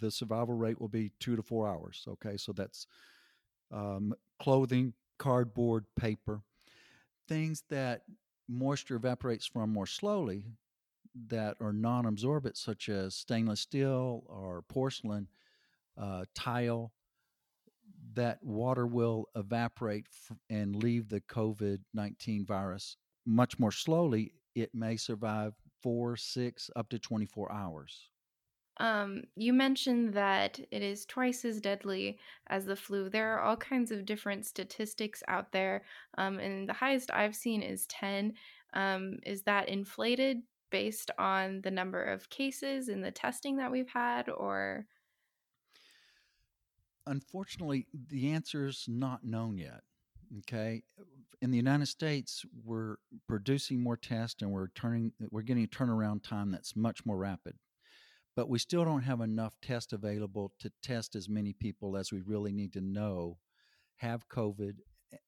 the 0.00 0.10
survival 0.10 0.54
rate 0.54 0.80
will 0.80 0.88
be 0.88 1.12
two 1.20 1.36
to 1.36 1.42
four 1.42 1.68
hours. 1.68 2.04
Okay, 2.08 2.36
so 2.36 2.52
that's 2.52 2.86
um, 3.72 4.14
clothing, 4.38 4.92
cardboard, 5.18 5.84
paper, 5.96 6.42
things 7.28 7.62
that 7.70 8.02
moisture 8.48 8.96
evaporates 8.96 9.46
from 9.46 9.72
more 9.72 9.86
slowly 9.86 10.44
that 11.28 11.56
are 11.60 11.72
non 11.72 12.06
absorbent, 12.06 12.56
such 12.56 12.88
as 12.88 13.14
stainless 13.14 13.60
steel 13.60 14.24
or 14.26 14.62
porcelain, 14.68 15.28
uh, 15.98 16.24
tile, 16.34 16.92
that 18.16 18.38
water 18.42 18.86
will 18.86 19.26
evaporate 19.36 20.06
and 20.50 20.74
leave 20.74 21.08
the 21.08 21.20
COVID 21.20 21.78
19 21.94 22.44
virus 22.44 22.96
much 23.24 23.58
more 23.58 23.72
slowly. 23.72 24.32
It 24.54 24.70
may 24.74 24.96
survive 24.96 25.54
four, 25.82 26.16
six, 26.16 26.70
up 26.76 26.88
to 26.90 26.98
24 26.98 27.52
hours. 27.52 28.08
Um, 28.78 29.22
you 29.36 29.52
mentioned 29.52 30.14
that 30.14 30.58
it 30.70 30.82
is 30.82 31.06
twice 31.06 31.44
as 31.44 31.60
deadly 31.60 32.18
as 32.48 32.66
the 32.66 32.76
flu. 32.76 33.08
There 33.08 33.34
are 33.34 33.40
all 33.40 33.56
kinds 33.56 33.90
of 33.90 34.04
different 34.04 34.44
statistics 34.44 35.22
out 35.28 35.52
there, 35.52 35.84
um, 36.18 36.38
and 36.38 36.68
the 36.68 36.74
highest 36.74 37.10
I've 37.10 37.34
seen 37.34 37.62
is 37.62 37.86
10. 37.86 38.34
Um, 38.74 39.18
is 39.24 39.42
that 39.42 39.68
inflated 39.68 40.38
based 40.70 41.10
on 41.18 41.62
the 41.62 41.70
number 41.70 42.02
of 42.02 42.28
cases 42.28 42.88
and 42.88 43.02
the 43.02 43.10
testing 43.10 43.56
that 43.56 43.70
we've 43.70 43.88
had, 43.88 44.28
or? 44.28 44.86
Unfortunately, 47.06 47.86
the 48.08 48.30
answer 48.32 48.66
is 48.66 48.84
not 48.88 49.24
known 49.24 49.58
yet. 49.58 49.82
Okay, 50.38 50.82
in 51.40 51.50
the 51.52 51.56
United 51.56 51.86
States, 51.86 52.44
we're 52.64 52.96
producing 53.28 53.80
more 53.80 53.96
tests 53.96 54.42
and 54.42 54.50
we're 54.50 54.68
turning, 54.74 55.12
we're 55.30 55.42
getting 55.42 55.62
a 55.64 55.68
turnaround 55.68 56.24
time 56.24 56.50
that's 56.50 56.74
much 56.74 57.06
more 57.06 57.16
rapid 57.16 57.54
but 58.36 58.50
we 58.50 58.58
still 58.58 58.84
don't 58.84 59.02
have 59.02 59.22
enough 59.22 59.56
tests 59.62 59.94
available 59.94 60.52
to 60.60 60.70
test 60.82 61.16
as 61.16 61.26
many 61.26 61.54
people 61.54 61.96
as 61.96 62.12
we 62.12 62.20
really 62.20 62.52
need 62.52 62.70
to 62.74 62.82
know 62.82 63.38
have 63.96 64.28
COVID 64.28 64.74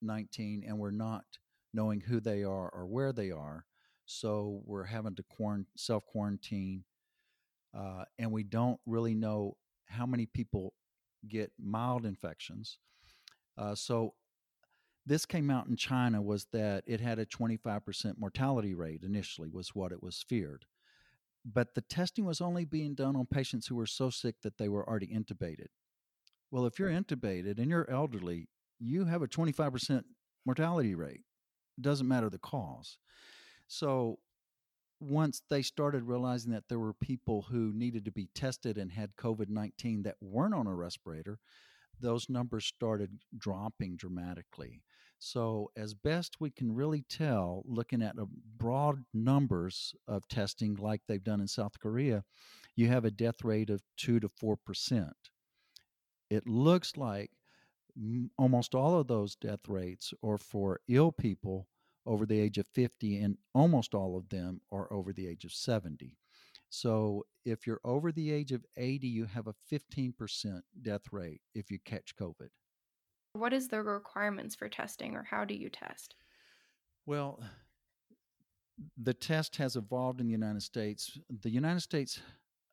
19, 0.02 0.64
and 0.66 0.78
we're 0.78 0.90
not 0.90 1.24
knowing 1.72 2.00
who 2.00 2.20
they 2.20 2.42
are 2.42 2.68
or 2.68 2.86
where 2.86 3.12
they 3.12 3.30
are. 3.30 3.64
So 4.04 4.62
we're 4.64 4.84
having 4.84 5.14
to 5.16 5.24
self 5.76 6.04
quarantine, 6.06 6.84
uh, 7.76 8.04
and 8.18 8.32
we 8.32 8.42
don't 8.42 8.80
really 8.86 9.14
know 9.14 9.56
how 9.86 10.06
many 10.06 10.26
people 10.26 10.74
get 11.26 11.52
mild 11.58 12.04
infections. 12.04 12.78
Uh, 13.56 13.74
so 13.74 14.14
this 15.06 15.24
came 15.24 15.50
out 15.50 15.66
in 15.66 15.76
China 15.76 16.20
was 16.20 16.46
that 16.52 16.84
it 16.86 17.00
had 17.00 17.18
a 17.18 17.26
25% 17.26 18.18
mortality 18.18 18.74
rate 18.74 19.02
initially 19.02 19.48
was 19.48 19.74
what 19.74 19.92
it 19.92 20.02
was 20.02 20.24
feared 20.28 20.66
but 21.44 21.74
the 21.74 21.80
testing 21.80 22.24
was 22.24 22.40
only 22.40 22.64
being 22.64 22.94
done 22.94 23.16
on 23.16 23.26
patients 23.26 23.66
who 23.66 23.74
were 23.76 23.86
so 23.86 24.10
sick 24.10 24.36
that 24.42 24.58
they 24.58 24.68
were 24.68 24.88
already 24.88 25.06
intubated. 25.06 25.68
Well, 26.50 26.66
if 26.66 26.78
you're 26.78 26.90
intubated 26.90 27.58
and 27.58 27.70
you're 27.70 27.90
elderly, 27.90 28.48
you 28.78 29.04
have 29.06 29.22
a 29.22 29.28
25% 29.28 30.04
mortality 30.44 30.94
rate. 30.94 31.22
It 31.76 31.82
doesn't 31.82 32.08
matter 32.08 32.28
the 32.28 32.38
cause. 32.38 32.98
So 33.66 34.18
once 35.00 35.42
they 35.48 35.62
started 35.62 36.04
realizing 36.04 36.52
that 36.52 36.68
there 36.68 36.78
were 36.78 36.94
people 36.94 37.42
who 37.50 37.72
needed 37.72 38.04
to 38.04 38.10
be 38.10 38.28
tested 38.34 38.76
and 38.78 38.92
had 38.92 39.16
COVID 39.16 39.48
19 39.48 40.02
that 40.02 40.16
weren't 40.20 40.54
on 40.54 40.66
a 40.66 40.74
respirator, 40.74 41.38
those 42.00 42.28
numbers 42.28 42.66
started 42.66 43.18
dropping 43.36 43.96
dramatically. 43.96 44.82
So, 45.20 45.70
as 45.76 45.94
best 45.94 46.36
we 46.40 46.50
can 46.50 46.74
really 46.74 47.04
tell, 47.08 47.64
looking 47.66 48.02
at 48.02 48.14
broad 48.56 49.04
numbers 49.12 49.94
of 50.06 50.28
testing 50.28 50.76
like 50.76 51.02
they've 51.06 51.22
done 51.22 51.40
in 51.40 51.48
South 51.48 51.80
Korea, 51.80 52.24
you 52.76 52.86
have 52.88 53.04
a 53.04 53.10
death 53.10 53.42
rate 53.42 53.70
of 53.70 53.82
2 53.96 54.20
to 54.20 54.28
4%. 54.28 55.10
It 56.30 56.46
looks 56.46 56.96
like 56.96 57.32
almost 58.36 58.76
all 58.76 59.00
of 59.00 59.08
those 59.08 59.34
death 59.34 59.66
rates 59.66 60.14
are 60.22 60.38
for 60.38 60.80
ill 60.86 61.10
people 61.10 61.66
over 62.08 62.24
the 62.24 62.40
age 62.40 62.58
of 62.58 62.66
50, 62.68 63.20
and 63.20 63.36
almost 63.54 63.94
all 63.94 64.16
of 64.16 64.28
them 64.30 64.62
are 64.72 64.90
over 64.92 65.12
the 65.12 65.28
age 65.28 65.44
of 65.44 65.52
70. 65.52 66.16
So 66.70 67.26
if 67.44 67.66
you're 67.66 67.80
over 67.84 68.10
the 68.10 68.32
age 68.32 68.52
of 68.52 68.64
80, 68.76 69.06
you 69.06 69.26
have 69.26 69.46
a 69.46 69.54
15% 69.72 70.62
death 70.82 71.02
rate 71.12 71.40
if 71.54 71.70
you 71.70 71.78
catch 71.84 72.16
COVID. 72.16 72.48
What 73.34 73.52
is 73.52 73.68
the 73.68 73.82
requirements 73.82 74.54
for 74.54 74.68
testing 74.68 75.14
or 75.14 75.26
how 75.30 75.44
do 75.44 75.54
you 75.54 75.68
test? 75.68 76.14
Well, 77.06 77.40
the 79.00 79.14
test 79.14 79.56
has 79.56 79.76
evolved 79.76 80.20
in 80.20 80.26
the 80.26 80.32
United 80.32 80.62
States. 80.62 81.18
The 81.42 81.50
United 81.50 81.80
States 81.80 82.20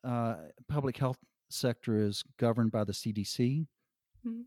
uh, 0.02 0.36
public 0.68 0.96
health 0.96 1.18
sector 1.50 1.98
is 1.98 2.24
governed 2.38 2.72
by 2.72 2.84
the 2.84 2.92
CDC. 2.92 3.66
Mm-hmm. 4.26 4.40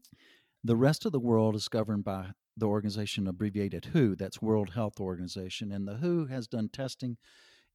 The 0.64 0.76
rest 0.76 1.06
of 1.06 1.12
the 1.12 1.20
world 1.20 1.56
is 1.56 1.68
governed 1.68 2.04
by 2.04 2.32
the 2.60 2.68
organization 2.68 3.28
abbreviated 3.28 3.86
WHO, 3.86 4.16
that's 4.16 4.42
World 4.42 4.72
Health 4.72 5.00
Organization. 5.00 5.72
And 5.72 5.88
the 5.88 5.96
WHO 5.98 6.28
has 6.28 6.48
done 6.48 6.70
testing 6.70 7.18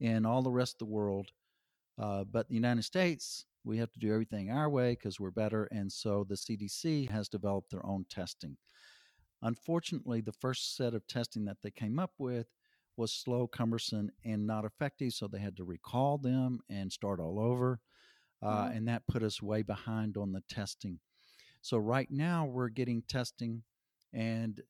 in 0.01 0.27
all 0.27 0.43
the 0.43 0.51
rest 0.53 0.75
of 0.75 0.79
the 0.81 0.93
world 0.93 1.31
uh, 1.99 2.25
but 2.25 2.49
the 2.49 2.55
United 2.55 2.83
States 2.85 3.47
We 3.65 3.79
have 3.79 3.93
to 3.93 3.99
do 3.99 4.13
everything 4.13 4.51
our 4.51 4.69
way 4.69 4.93
because 4.93 5.19
we're 5.19 5.31
better. 5.31 5.65
And 5.71 5.91
so 5.91 6.25
the 6.29 6.35
CDC 6.35 7.09
has 7.11 7.29
developed 7.31 7.71
their 7.71 7.85
own 7.87 8.05
testing. 8.11 8.59
Unfortunately, 9.43 10.21
the 10.21 10.33
first 10.33 10.77
set 10.77 10.95
of 10.95 11.07
testing 11.07 11.47
that 11.47 11.59
they 11.63 11.71
came 11.71 11.99
up 11.99 12.13
with 12.19 12.47
was 12.97 13.13
slow, 13.13 13.47
cumbersome, 13.47 14.11
and 14.25 14.47
not 14.47 14.65
effective. 14.65 15.13
So 15.13 15.29
they 15.29 15.39
had 15.39 15.57
to 15.57 15.65
recall 15.65 16.19
them 16.19 16.61
and 16.69 16.93
start 16.93 17.21
all 17.21 17.39
over. 17.39 17.81
Uh, 18.43 18.71
And 18.75 18.89
that 18.89 19.07
put 19.07 19.23
us 19.23 19.41
way 19.41 19.63
behind 19.63 20.17
on 20.19 20.33
the 20.33 20.43
testing. 20.49 21.01
So 21.63 21.79
right 21.79 22.11
now 22.11 22.45
we're 22.45 22.69
getting 22.69 23.03
testing, 23.03 23.63
and 24.13 24.61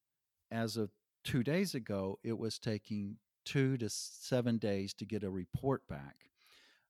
as 0.55 0.77
of 0.77 0.91
two 1.25 1.43
days 1.43 1.75
ago, 1.75 2.19
it 2.23 2.39
was 2.39 2.59
taking 2.59 3.17
two 3.45 3.77
to 3.79 3.89
seven 3.91 4.59
days 4.59 4.95
to 4.95 5.05
get 5.05 5.25
a 5.25 5.31
report 5.31 5.87
back. 5.89 6.31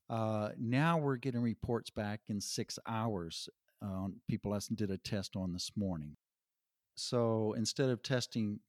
Uh, 0.09 0.50
now 0.59 0.99
we're 0.99 1.16
getting 1.16 1.40
reports 1.40 1.90
back 1.90 2.21
in 2.28 2.40
six 2.40 2.78
hours. 2.87 3.49
Uh, 3.83 4.09
people 4.28 4.56
did 4.75 4.90
a 4.90 4.99
test 4.99 5.37
on 5.37 5.52
this 5.52 5.73
morning. 5.76 6.16
So 6.94 7.54
instead 7.56 7.90
of 7.90 8.02
testing 8.02 8.61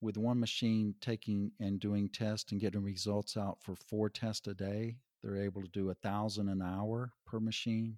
with 0.00 0.18
one 0.18 0.38
machine, 0.38 0.94
taking 1.00 1.52
and 1.58 1.80
doing 1.80 2.08
tests 2.08 2.52
and 2.52 2.60
getting 2.60 2.82
results 2.82 3.36
out 3.36 3.58
for 3.60 3.74
four 3.74 4.10
tests 4.10 4.46
a 4.46 4.54
day, 4.54 4.96
they're 5.22 5.42
able 5.42 5.62
to 5.62 5.68
do 5.68 5.90
a 5.90 5.94
thousand 5.94 6.48
an 6.48 6.62
hour 6.62 7.12
per 7.26 7.40
machine. 7.40 7.96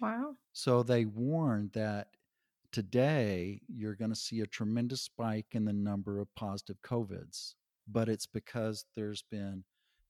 Wow. 0.00 0.34
So 0.52 0.82
they 0.82 1.04
warned 1.04 1.72
that 1.72 2.08
today 2.72 3.60
you're 3.68 3.94
going 3.94 4.10
to 4.10 4.16
see 4.16 4.40
a 4.40 4.46
tremendous 4.46 5.02
spike 5.02 5.46
in 5.52 5.64
the 5.64 5.72
number 5.72 6.20
of 6.20 6.34
positive 6.34 6.80
COVIDs, 6.82 7.54
but 7.88 8.08
it's 8.08 8.26
because 8.26 8.84
there's 8.94 9.22
been 9.30 9.64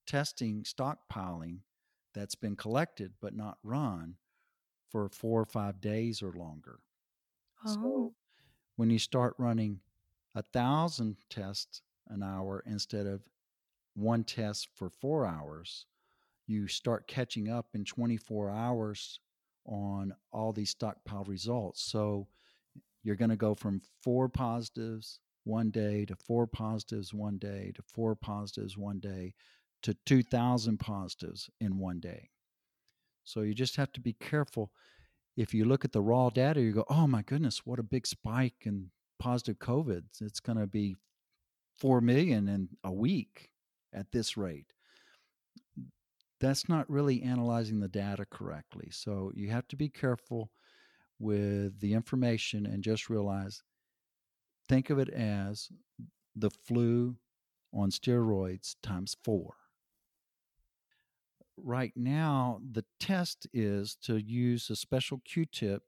testing 0.07 0.63
stockpiling 0.63 1.59
that's 2.13 2.35
been 2.35 2.55
collected 2.55 3.13
but 3.21 3.35
not 3.35 3.57
run 3.63 4.15
for 4.89 5.07
four 5.09 5.41
or 5.41 5.45
five 5.45 5.79
days 5.79 6.21
or 6.21 6.33
longer. 6.33 6.79
Oh. 7.65 7.73
So 7.73 8.13
when 8.75 8.89
you 8.89 8.99
start 8.99 9.35
running 9.37 9.79
a 10.35 10.41
thousand 10.41 11.17
tests 11.29 11.81
an 12.09 12.23
hour 12.23 12.63
instead 12.65 13.05
of 13.05 13.21
one 13.95 14.23
test 14.23 14.69
for 14.75 14.89
four 14.89 15.25
hours, 15.25 15.85
you 16.47 16.67
start 16.67 17.07
catching 17.07 17.49
up 17.49 17.67
in 17.73 17.85
24 17.85 18.49
hours 18.49 19.19
on 19.65 20.13
all 20.33 20.51
these 20.51 20.71
stockpile 20.71 21.23
results. 21.25 21.81
So 21.81 22.27
you're 23.03 23.15
going 23.15 23.29
to 23.29 23.35
go 23.35 23.55
from 23.55 23.81
four 24.03 24.29
positives 24.29 25.19
one 25.43 25.71
day 25.71 26.05
to 26.05 26.15
four 26.15 26.45
positives 26.45 27.13
one 27.13 27.37
day 27.37 27.71
to 27.75 27.81
four 27.81 28.15
positives 28.15 28.77
one 28.77 28.99
day 28.99 29.33
to 29.81 29.95
2,000 30.05 30.79
positives 30.79 31.49
in 31.59 31.79
one 31.79 31.99
day. 31.99 32.29
So 33.23 33.41
you 33.41 33.53
just 33.53 33.75
have 33.77 33.91
to 33.93 34.01
be 34.01 34.13
careful. 34.13 34.71
If 35.35 35.53
you 35.53 35.65
look 35.65 35.85
at 35.85 35.91
the 35.91 36.01
raw 36.01 36.29
data, 36.29 36.61
you 36.61 36.71
go, 36.71 36.85
oh 36.89 37.07
my 37.07 37.23
goodness, 37.23 37.65
what 37.65 37.79
a 37.79 37.83
big 37.83 38.05
spike 38.05 38.63
in 38.65 38.91
positive 39.19 39.57
COVID. 39.57 40.03
It's 40.19 40.39
going 40.39 40.59
to 40.59 40.67
be 40.67 40.95
4 41.77 42.01
million 42.01 42.47
in 42.47 42.69
a 42.83 42.91
week 42.91 43.49
at 43.93 44.11
this 44.11 44.37
rate. 44.37 44.73
That's 46.39 46.67
not 46.67 46.89
really 46.89 47.21
analyzing 47.21 47.79
the 47.79 47.87
data 47.87 48.25
correctly. 48.29 48.89
So 48.91 49.31
you 49.33 49.49
have 49.49 49.67
to 49.69 49.75
be 49.75 49.89
careful 49.89 50.51
with 51.21 51.79
the 51.79 51.93
information 51.93 52.65
and 52.65 52.83
just 52.83 53.09
realize 53.09 53.61
think 54.67 54.89
of 54.89 54.99
it 54.99 55.09
as 55.09 55.69
the 56.35 56.49
flu 56.49 57.15
on 57.73 57.91
steroids 57.91 58.75
times 58.81 59.15
four. 59.23 59.53
Right 61.57 61.93
now, 61.95 62.59
the 62.71 62.85
test 62.99 63.47
is 63.53 63.95
to 64.03 64.17
use 64.17 64.69
a 64.69 64.75
special 64.75 65.21
Q 65.23 65.45
tip 65.45 65.83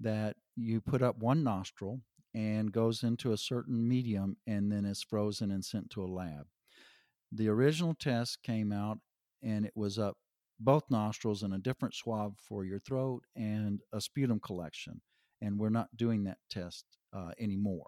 that 0.00 0.36
you 0.56 0.80
put 0.80 1.02
up 1.02 1.18
one 1.18 1.44
nostril 1.44 2.00
and 2.34 2.72
goes 2.72 3.02
into 3.02 3.32
a 3.32 3.38
certain 3.38 3.86
medium 3.86 4.36
and 4.46 4.72
then 4.72 4.84
is 4.84 5.02
frozen 5.02 5.50
and 5.50 5.64
sent 5.64 5.90
to 5.90 6.02
a 6.02 6.06
lab. 6.06 6.46
The 7.32 7.48
original 7.48 7.94
test 7.94 8.42
came 8.42 8.72
out 8.72 8.98
and 9.42 9.66
it 9.66 9.72
was 9.74 9.98
up 9.98 10.16
both 10.58 10.84
nostrils 10.90 11.42
and 11.42 11.54
a 11.54 11.58
different 11.58 11.94
swab 11.94 12.38
for 12.38 12.64
your 12.64 12.78
throat 12.80 13.22
and 13.34 13.80
a 13.92 14.00
sputum 14.00 14.40
collection. 14.40 15.00
And 15.42 15.58
we're 15.58 15.68
not 15.68 15.94
doing 15.96 16.24
that 16.24 16.38
test 16.50 16.84
uh, 17.12 17.32
anymore. 17.38 17.86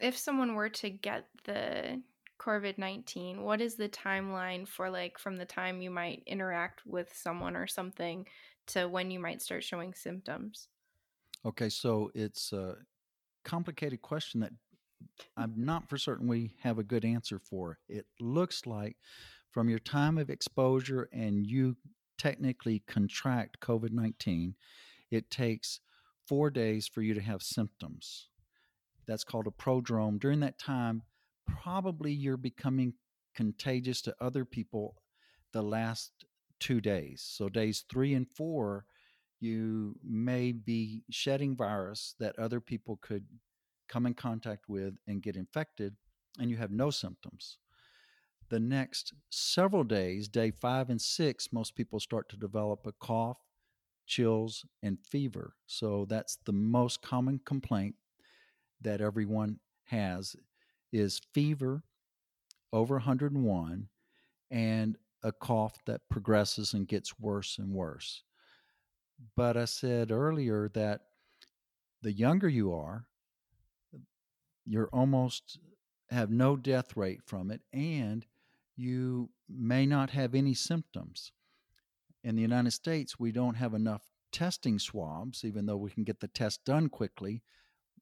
If 0.00 0.16
someone 0.16 0.54
were 0.54 0.68
to 0.68 0.90
get 0.90 1.26
the 1.44 2.00
COVID 2.40 2.78
19, 2.78 3.42
what 3.42 3.60
is 3.60 3.74
the 3.74 3.88
timeline 3.88 4.66
for 4.66 4.88
like 4.90 5.18
from 5.18 5.36
the 5.36 5.44
time 5.44 5.80
you 5.80 5.90
might 5.90 6.22
interact 6.26 6.86
with 6.86 7.12
someone 7.12 7.56
or 7.56 7.66
something 7.66 8.26
to 8.68 8.86
when 8.86 9.10
you 9.10 9.18
might 9.18 9.42
start 9.42 9.64
showing 9.64 9.94
symptoms? 9.94 10.68
Okay, 11.44 11.68
so 11.68 12.10
it's 12.14 12.52
a 12.52 12.76
complicated 13.44 14.02
question 14.02 14.40
that 14.40 14.52
I'm 15.36 15.54
not 15.56 15.88
for 15.88 15.98
certain 15.98 16.28
we 16.28 16.54
have 16.60 16.78
a 16.78 16.84
good 16.84 17.04
answer 17.04 17.38
for. 17.38 17.78
It 17.88 18.06
looks 18.20 18.66
like 18.66 18.96
from 19.50 19.68
your 19.68 19.78
time 19.78 20.18
of 20.18 20.30
exposure 20.30 21.08
and 21.12 21.46
you 21.46 21.76
technically 22.18 22.82
contract 22.86 23.60
COVID 23.60 23.92
19, 23.92 24.54
it 25.10 25.30
takes 25.30 25.80
four 26.26 26.50
days 26.50 26.86
for 26.86 27.00
you 27.00 27.14
to 27.14 27.20
have 27.20 27.42
symptoms. 27.42 28.28
That's 29.06 29.24
called 29.24 29.46
a 29.46 29.50
prodrome. 29.50 30.18
During 30.18 30.40
that 30.40 30.58
time, 30.58 31.02
probably 31.46 32.12
you're 32.12 32.36
becoming 32.36 32.94
contagious 33.34 34.02
to 34.02 34.14
other 34.20 34.44
people 34.44 34.96
the 35.52 35.62
last 35.62 36.12
two 36.60 36.80
days. 36.80 37.24
So, 37.26 37.48
days 37.48 37.84
three 37.90 38.14
and 38.14 38.28
four, 38.28 38.84
you 39.40 39.96
may 40.04 40.52
be 40.52 41.04
shedding 41.10 41.56
virus 41.56 42.14
that 42.18 42.38
other 42.38 42.60
people 42.60 42.98
could 43.00 43.24
come 43.88 44.04
in 44.04 44.12
contact 44.12 44.68
with 44.68 44.94
and 45.06 45.22
get 45.22 45.36
infected, 45.36 45.96
and 46.38 46.50
you 46.50 46.58
have 46.58 46.70
no 46.70 46.90
symptoms 46.90 47.58
the 48.48 48.60
next 48.60 49.12
several 49.30 49.84
days, 49.84 50.28
day 50.28 50.50
five 50.50 50.90
and 50.90 51.00
six, 51.00 51.52
most 51.52 51.74
people 51.74 52.00
start 52.00 52.28
to 52.30 52.36
develop 52.36 52.86
a 52.86 52.92
cough, 52.92 53.38
chills, 54.06 54.64
and 54.82 54.98
fever. 55.00 55.54
So 55.66 56.06
that's 56.08 56.38
the 56.44 56.52
most 56.52 57.02
common 57.02 57.40
complaint 57.44 57.94
that 58.80 59.00
everyone 59.00 59.58
has 59.84 60.36
is 60.92 61.20
fever 61.34 61.82
over 62.72 62.94
101 62.94 63.88
and 64.50 64.96
a 65.22 65.32
cough 65.32 65.78
that 65.86 66.08
progresses 66.08 66.74
and 66.74 66.86
gets 66.86 67.18
worse 67.18 67.58
and 67.58 67.72
worse. 67.72 68.22
But 69.36 69.56
I 69.56 69.64
said 69.64 70.10
earlier 70.10 70.70
that 70.74 71.00
the 72.02 72.12
younger 72.12 72.48
you 72.48 72.72
are, 72.72 73.06
you're 74.64 74.88
almost 74.92 75.58
have 76.10 76.30
no 76.30 76.56
death 76.56 76.96
rate 76.96 77.20
from 77.26 77.50
it 77.50 77.60
and 77.72 78.24
you 78.78 79.28
may 79.48 79.84
not 79.84 80.10
have 80.10 80.34
any 80.34 80.54
symptoms. 80.54 81.32
In 82.22 82.36
the 82.36 82.42
United 82.42 82.70
States, 82.70 83.18
we 83.18 83.32
don't 83.32 83.56
have 83.56 83.74
enough 83.74 84.02
testing 84.30 84.78
swabs, 84.78 85.44
even 85.44 85.66
though 85.66 85.76
we 85.76 85.90
can 85.90 86.04
get 86.04 86.20
the 86.20 86.28
test 86.28 86.64
done 86.64 86.88
quickly. 86.88 87.42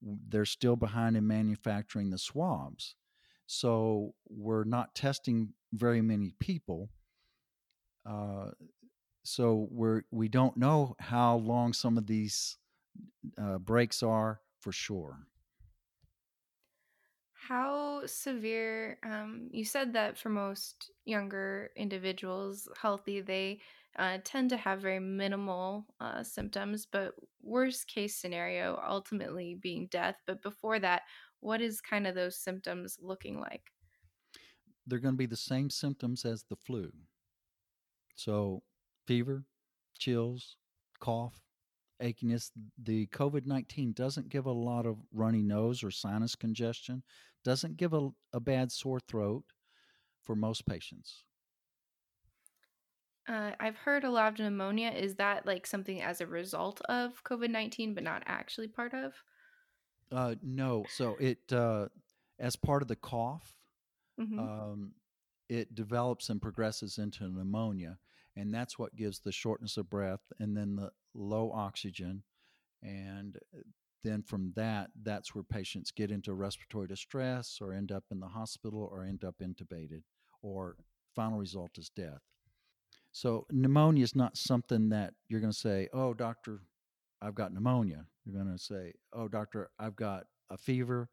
They're 0.03 0.45
still 0.45 0.77
behind 0.77 1.17
in 1.17 1.27
manufacturing 1.27 2.11
the 2.11 2.19
swabs. 2.19 2.95
So 3.47 4.15
we're 4.29 4.65
not 4.65 4.95
testing 4.95 5.55
very 5.73 6.03
many 6.03 6.35
people. 6.41 6.91
Uh, 8.05 8.51
so 9.25 9.69
we're 9.71 10.03
we 10.11 10.29
don't 10.29 10.57
know 10.57 10.95
how 11.01 11.37
long 11.37 11.73
some 11.73 11.97
of 11.97 12.07
these 12.07 12.59
uh, 13.41 13.59
breaks 13.59 14.03
are 14.03 14.41
for 14.61 14.73
sure. 14.73 15.27
How 17.47 18.05
severe? 18.07 18.99
Um, 19.05 19.49
you 19.53 19.65
said 19.65 19.93
that 19.93 20.19
for 20.19 20.31
most 20.31 20.91
younger 21.05 21.71
individuals, 21.77 22.69
healthy, 22.81 23.21
they 23.21 23.61
uh, 23.97 24.19
tend 24.25 24.51
to 24.51 24.57
have 24.57 24.81
very 24.81 24.99
minimal 24.99 25.87
uh, 26.01 26.25
symptoms, 26.25 26.89
but 26.91 27.13
worst 27.43 27.87
case 27.87 28.17
scenario, 28.17 28.83
ultimately 28.85 29.55
being 29.55 29.87
death. 29.93 30.17
But 30.27 30.43
before 30.43 30.81
that, 30.81 31.03
what 31.39 31.61
is 31.61 31.81
kind 31.81 32.09
of 32.09 32.17
those 32.17 32.37
symptoms 32.37 32.99
looking 33.01 33.39
like? 33.39 33.63
They're 34.85 34.99
going 34.99 35.15
to 35.15 35.19
be 35.19 35.27
the 35.27 35.37
same 35.37 35.71
symptoms 35.71 36.25
as 36.25 36.45
the 36.51 36.57
flu. 36.57 36.91
So, 38.17 38.65
fever, 39.07 39.45
chills, 39.97 40.57
cough, 40.99 41.46
achiness. 42.03 42.51
The 42.83 43.07
COVID 43.09 43.47
19 43.47 43.93
doesn't 43.93 44.29
give 44.29 44.47
a 44.47 44.53
lot 44.53 44.87
of 44.87 44.99
runny 45.13 45.43
nose 45.43 45.83
or 45.83 45.91
sinus 45.91 46.35
congestion, 46.35 47.03
doesn't 47.45 47.77
give 47.77 47.93
a, 47.93 48.09
a 48.33 48.41
bad 48.41 48.73
sore 48.73 49.01
throat 49.01 49.45
for 50.23 50.35
most 50.35 50.67
patients. 50.67 51.25
Uh, 53.29 53.53
I've 53.59 53.77
heard 53.77 54.05
a 54.05 54.11
lot 54.11 54.35
of 54.35 54.39
pneumonia. 54.39 54.91
Is 54.91 55.17
that 55.17 55.47
like 55.47 55.67
something 55.67 56.01
as 56.01 56.21
a 56.21 56.27
result 56.27 56.81
of 56.89 57.23
COVID 57.25 57.51
19, 57.51 57.95
but 57.95 58.05
not 58.05 58.23
actually 58.27 58.69
part 58.69 58.95
of? 58.95 59.15
Uh, 60.13 60.37
no. 60.43 60.85
So 60.89 61.17
it, 61.19 61.39
uh, 61.53 61.87
as 62.39 62.55
part 62.55 62.83
of 62.83 62.89
the 62.89 62.97
cough, 62.97 63.57
mm-hmm. 64.21 64.39
um, 64.39 64.93
it 65.49 65.75
develops 65.75 66.29
and 66.29 66.41
progresses 66.41 66.99
into 66.99 67.25
pneumonia. 67.25 67.99
And 68.37 68.53
that's 68.53 68.79
what 68.79 68.97
gives 68.97 69.21
the 69.21 69.33
shortness 69.33 69.77
of 69.77 69.89
breath 69.89 70.21
and 70.39 70.57
then 70.57 70.77
the 70.77 70.91
low 71.15 71.51
oxygen. 71.53 72.23
And 72.83 73.39
uh, 73.57 73.61
then 74.05 74.23
from 74.23 74.53
that, 74.57 74.91
that's 75.03 75.35
where 75.35 75.43
patients 75.43 75.91
get 75.91 76.11
into 76.11 76.35
respiratory 76.35 76.87
distress 76.87 77.59
or 77.61 77.73
end 77.73 77.91
up 77.91 78.05
in 78.11 78.21
the 78.21 78.29
hospital 78.29 78.89
or 78.93 79.05
end 79.05 79.25
up 79.25 79.37
intubated, 79.43 80.03
or 80.43 80.77
final 81.15 81.39
result 81.39 81.79
is 81.79 81.89
death. 81.89 82.21
So 83.11 83.47
pneumonia 83.51 84.05
is 84.05 84.15
not 84.15 84.37
something 84.37 84.91
that 84.91 85.15
you're 85.29 85.41
going 85.41 85.53
to 85.53 85.59
say, 85.59 85.89
"Oh, 85.93 86.13
doctor, 86.13 86.61
I've 87.23 87.35
got 87.35 87.53
pneumonia." 87.53 88.05
You're 88.25 88.43
going 88.43 88.55
to 88.55 88.63
say, 88.63 88.93
"Oh, 89.13 89.27
doctor, 89.27 89.71
I've 89.79 89.97
got 89.97 90.27
a 90.51 90.59
fever. 90.59 91.09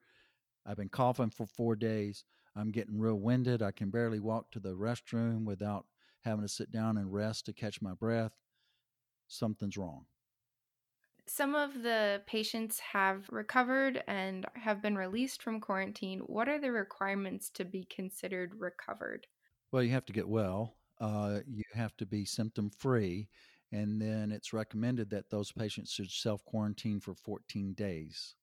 I've 0.65 0.77
been 0.77 0.89
coughing 0.89 1.29
for 1.29 1.45
4 1.45 1.75
days. 1.77 2.25
I'm 2.55 2.71
getting 2.71 2.99
real 2.99 3.15
winded. 3.15 3.61
I 3.61 3.71
can 3.71 3.89
barely 3.89 4.19
walk 4.19 4.51
to 4.51 4.59
the 4.59 4.75
restroom 4.75 5.45
without 5.45 5.85
having 6.23 6.43
to 6.43 6.49
sit 6.49 6.71
down 6.71 6.97
and 6.97 7.13
rest 7.13 7.45
to 7.45 7.53
catch 7.53 7.81
my 7.81 7.93
breath. 7.93 8.33
Something's 9.27 9.77
wrong." 9.77 10.05
Some 11.25 11.55
of 11.55 11.83
the 11.83 12.21
patients 12.25 12.79
have 12.79 13.29
recovered 13.29 14.03
and 14.07 14.45
have 14.55 14.81
been 14.81 14.97
released 14.97 15.41
from 15.41 15.61
quarantine. 15.61 16.19
What 16.19 16.49
are 16.49 16.59
the 16.59 16.71
requirements 16.71 17.49
to 17.51 17.63
be 17.63 17.85
considered 17.85 18.59
recovered? 18.59 19.27
Well, 19.71 19.83
you 19.83 19.91
have 19.91 20.05
to 20.07 20.13
get 20.13 20.27
well 20.27 20.75
uh, 20.99 21.39
you 21.47 21.63
have 21.73 21.95
to 21.97 22.05
be 22.05 22.25
symptom 22.25 22.69
free. 22.69 23.27
And 23.71 24.01
then 24.01 24.31
it's 24.31 24.53
recommended 24.53 25.09
that 25.09 25.29
those 25.29 25.51
patients 25.51 25.91
should 25.91 26.11
self 26.11 26.45
quarantine 26.45 26.99
for 26.99 27.15
14 27.15 27.73
days. 27.73 28.35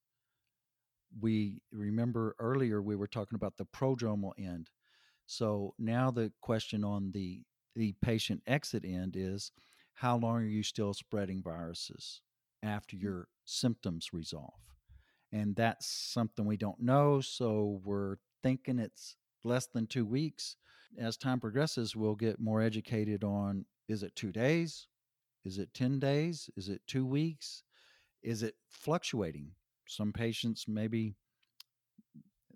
We 1.20 1.60
remember 1.72 2.34
earlier 2.38 2.82
we 2.82 2.96
were 2.96 3.06
talking 3.06 3.36
about 3.36 3.56
the 3.56 3.64
prodromal 3.64 4.32
end. 4.38 4.70
So 5.26 5.74
now 5.78 6.10
the 6.10 6.32
question 6.40 6.84
on 6.84 7.12
the, 7.12 7.42
the 7.74 7.94
patient 8.02 8.42
exit 8.46 8.84
end 8.84 9.14
is 9.16 9.52
how 9.94 10.16
long 10.16 10.36
are 10.36 10.44
you 10.44 10.62
still 10.62 10.94
spreading 10.94 11.42
viruses 11.42 12.20
after 12.62 12.96
mm. 12.96 13.02
your 13.02 13.28
symptoms 13.44 14.10
resolve? 14.12 14.54
And 15.32 15.54
that's 15.54 15.86
something 15.86 16.44
we 16.44 16.56
don't 16.56 16.80
know. 16.80 17.20
So 17.20 17.80
we're 17.84 18.16
thinking 18.42 18.78
it's 18.78 19.16
less 19.44 19.66
than 19.66 19.86
two 19.86 20.04
weeks 20.04 20.56
as 20.98 21.16
time 21.16 21.40
progresses, 21.40 21.94
we'll 21.94 22.14
get 22.14 22.40
more 22.40 22.60
educated 22.60 23.24
on 23.24 23.64
is 23.88 24.02
it 24.02 24.14
two 24.16 24.32
days? 24.32 24.86
Is 25.44 25.58
it 25.58 25.72
10 25.74 25.98
days? 25.98 26.50
Is 26.56 26.68
it 26.68 26.82
two 26.86 27.06
weeks? 27.06 27.62
Is 28.22 28.42
it 28.42 28.54
fluctuating? 28.68 29.52
Some 29.86 30.12
patients 30.12 30.66
maybe 30.68 31.14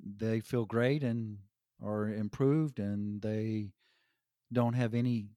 they 0.05 0.41
feel 0.41 0.65
great 0.65 1.03
and 1.03 1.39
are 1.83 2.09
improved 2.09 2.79
and 2.79 3.23
they 3.23 3.71
don't 4.55 4.75
have 4.75 4.95
any 4.95 5.29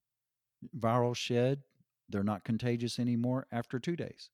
viral 0.77 1.15
shed. 1.15 1.63
They're 2.09 2.23
not 2.23 2.43
contagious 2.45 2.99
anymore 2.99 3.47
after 3.51 3.79
two 3.79 3.95
days. 3.95 4.29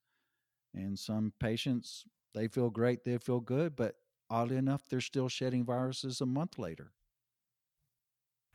And 0.74 0.98
some 0.98 1.34
patients, 1.40 2.06
they 2.34 2.48
feel 2.48 2.70
great, 2.70 3.04
they 3.04 3.18
feel 3.18 3.40
good, 3.40 3.76
but 3.76 3.96
oddly 4.30 4.58
enough, 4.58 4.88
they're 4.90 5.02
still 5.02 5.30
shedding 5.30 5.66
viruses 5.66 6.22
a 6.22 6.26
month 6.26 6.58
later. 6.60 6.94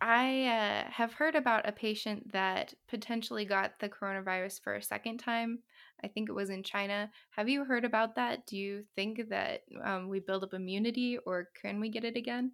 I 0.00 0.44
uh, 0.46 0.90
have 0.90 1.12
heard 1.14 1.34
about 1.34 1.68
a 1.68 1.72
patient 1.72 2.32
that 2.32 2.74
potentially 2.88 3.44
got 3.44 3.78
the 3.80 3.88
coronavirus 3.88 4.60
for 4.60 4.74
a 4.74 4.82
second 4.82 5.18
time. 5.18 5.62
I 6.02 6.08
think 6.08 6.28
it 6.28 6.34
was 6.34 6.50
in 6.50 6.62
China. 6.62 7.10
Have 7.30 7.48
you 7.48 7.64
heard 7.64 7.84
about 7.84 8.14
that? 8.14 8.46
Do 8.46 8.56
you 8.56 8.84
think 8.94 9.28
that 9.28 9.62
um, 9.82 10.08
we 10.08 10.20
build 10.20 10.44
up 10.44 10.54
immunity 10.54 11.18
or 11.18 11.48
can 11.60 11.80
we 11.80 11.88
get 11.88 12.04
it 12.04 12.16
again? 12.16 12.52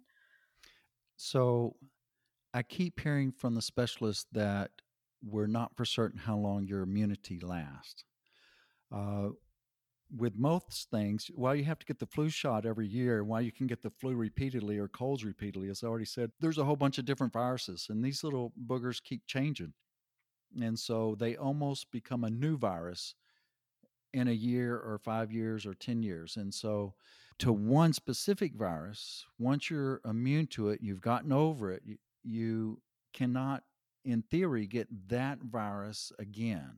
So 1.17 1.75
I 2.55 2.63
keep 2.63 3.01
hearing 3.01 3.33
from 3.33 3.53
the 3.53 3.61
specialists 3.61 4.27
that 4.31 4.71
we're 5.21 5.45
not 5.45 5.75
for 5.75 5.83
certain 5.83 6.19
how 6.19 6.37
long 6.37 6.65
your 6.65 6.83
immunity 6.83 7.37
lasts. 7.41 8.05
Uh, 8.89 9.31
with 10.15 10.37
most 10.37 10.89
things, 10.89 11.29
while 11.35 11.53
you 11.53 11.65
have 11.65 11.79
to 11.79 11.85
get 11.85 11.99
the 11.99 12.05
flu 12.05 12.29
shot 12.29 12.65
every 12.65 12.87
year, 12.87 13.25
while 13.25 13.41
you 13.41 13.51
can 13.51 13.67
get 13.67 13.81
the 13.81 13.89
flu 13.89 14.15
repeatedly 14.15 14.77
or 14.77 14.87
colds 14.87 15.25
repeatedly, 15.25 15.67
as 15.67 15.83
I 15.83 15.87
already 15.87 16.05
said, 16.05 16.31
there's 16.39 16.57
a 16.57 16.63
whole 16.63 16.77
bunch 16.77 16.97
of 16.97 17.03
different 17.03 17.33
viruses, 17.33 17.87
and 17.89 18.01
these 18.01 18.23
little 18.23 18.53
boogers 18.65 19.03
keep 19.03 19.27
changing. 19.27 19.73
And 20.57 20.79
so 20.79 21.17
they 21.19 21.35
almost 21.35 21.91
become 21.91 22.23
a 22.23 22.29
new 22.29 22.57
virus 22.57 23.15
in 24.13 24.29
a 24.29 24.31
year 24.31 24.77
or 24.77 24.97
five 25.03 25.29
years 25.29 25.65
or 25.65 25.73
10 25.73 26.03
years. 26.03 26.37
And 26.37 26.53
so, 26.53 26.93
to 27.39 27.51
one 27.51 27.91
specific 27.91 28.55
virus, 28.55 29.25
once 29.37 29.69
you're 29.69 29.99
immune 30.05 30.47
to 30.47 30.69
it, 30.69 30.79
you've 30.81 31.01
gotten 31.01 31.33
over 31.33 31.69
it, 31.69 31.83
you, 32.25 32.81
cannot, 33.13 33.63
in 34.03 34.21
theory, 34.23 34.67
get 34.67 34.87
that 35.07 35.39
virus 35.41 36.11
again. 36.19 36.77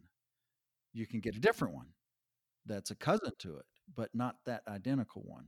You 0.93 1.05
can 1.05 1.19
get 1.19 1.35
a 1.35 1.39
different 1.39 1.73
one 1.73 1.87
that's 2.65 2.91
a 2.91 2.95
cousin 2.95 3.31
to 3.39 3.57
it, 3.57 3.65
but 3.95 4.09
not 4.13 4.35
that 4.45 4.61
identical 4.67 5.23
one. 5.25 5.47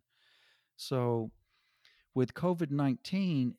So 0.77 1.31
with 2.15 2.33
COVID 2.33 2.71
19, 2.71 3.55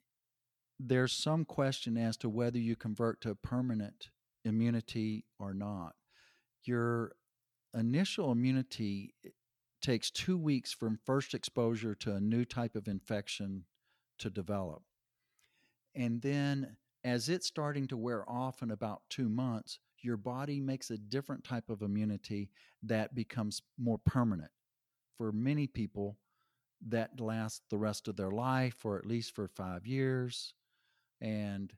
there's 0.79 1.13
some 1.13 1.45
question 1.45 1.97
as 1.97 2.17
to 2.19 2.29
whether 2.29 2.59
you 2.59 2.75
convert 2.75 3.21
to 3.23 3.35
permanent 3.35 4.09
immunity 4.45 5.27
or 5.39 5.53
not. 5.53 5.95
Your 6.65 7.13
initial 7.75 8.33
immunity 8.33 9.15
eh, 9.25 9.31
takes 9.83 10.11
two 10.11 10.39
weeks 10.39 10.73
from 10.73 10.99
first 11.05 11.35
exposure 11.35 11.95
to 11.97 12.15
a 12.15 12.21
new 12.21 12.45
type 12.45 12.75
of 12.77 12.89
infection 12.89 13.65
to 14.19 14.31
develop. 14.31 14.83
And 15.95 16.23
then, 16.23 16.77
as 17.05 17.29
it's 17.29 17.47
starting 17.47 17.89
to 17.89 17.97
wear 17.97 18.29
off 18.29 18.63
in 18.63 18.71
about 18.71 19.03
two 19.09 19.29
months, 19.29 19.79
your 20.03 20.17
body 20.17 20.61
makes 20.61 20.91
a 20.91 20.99
different 20.99 21.45
type 21.45 21.69
of 21.69 21.83
immunity 21.83 22.51
that 22.83 23.15
becomes 23.15 23.63
more 23.79 23.99
permanent. 23.99 24.51
For 25.19 25.33
many 25.33 25.67
people, 25.67 26.17
that 26.89 27.21
lasts 27.21 27.63
the 27.71 27.79
rest 27.79 28.09
of 28.09 28.17
their 28.17 28.31
life 28.31 28.85
or 28.85 28.99
at 28.99 29.07
least 29.07 29.35
for 29.35 29.49
five 29.49 29.87
years. 29.87 30.55
And 31.21 31.73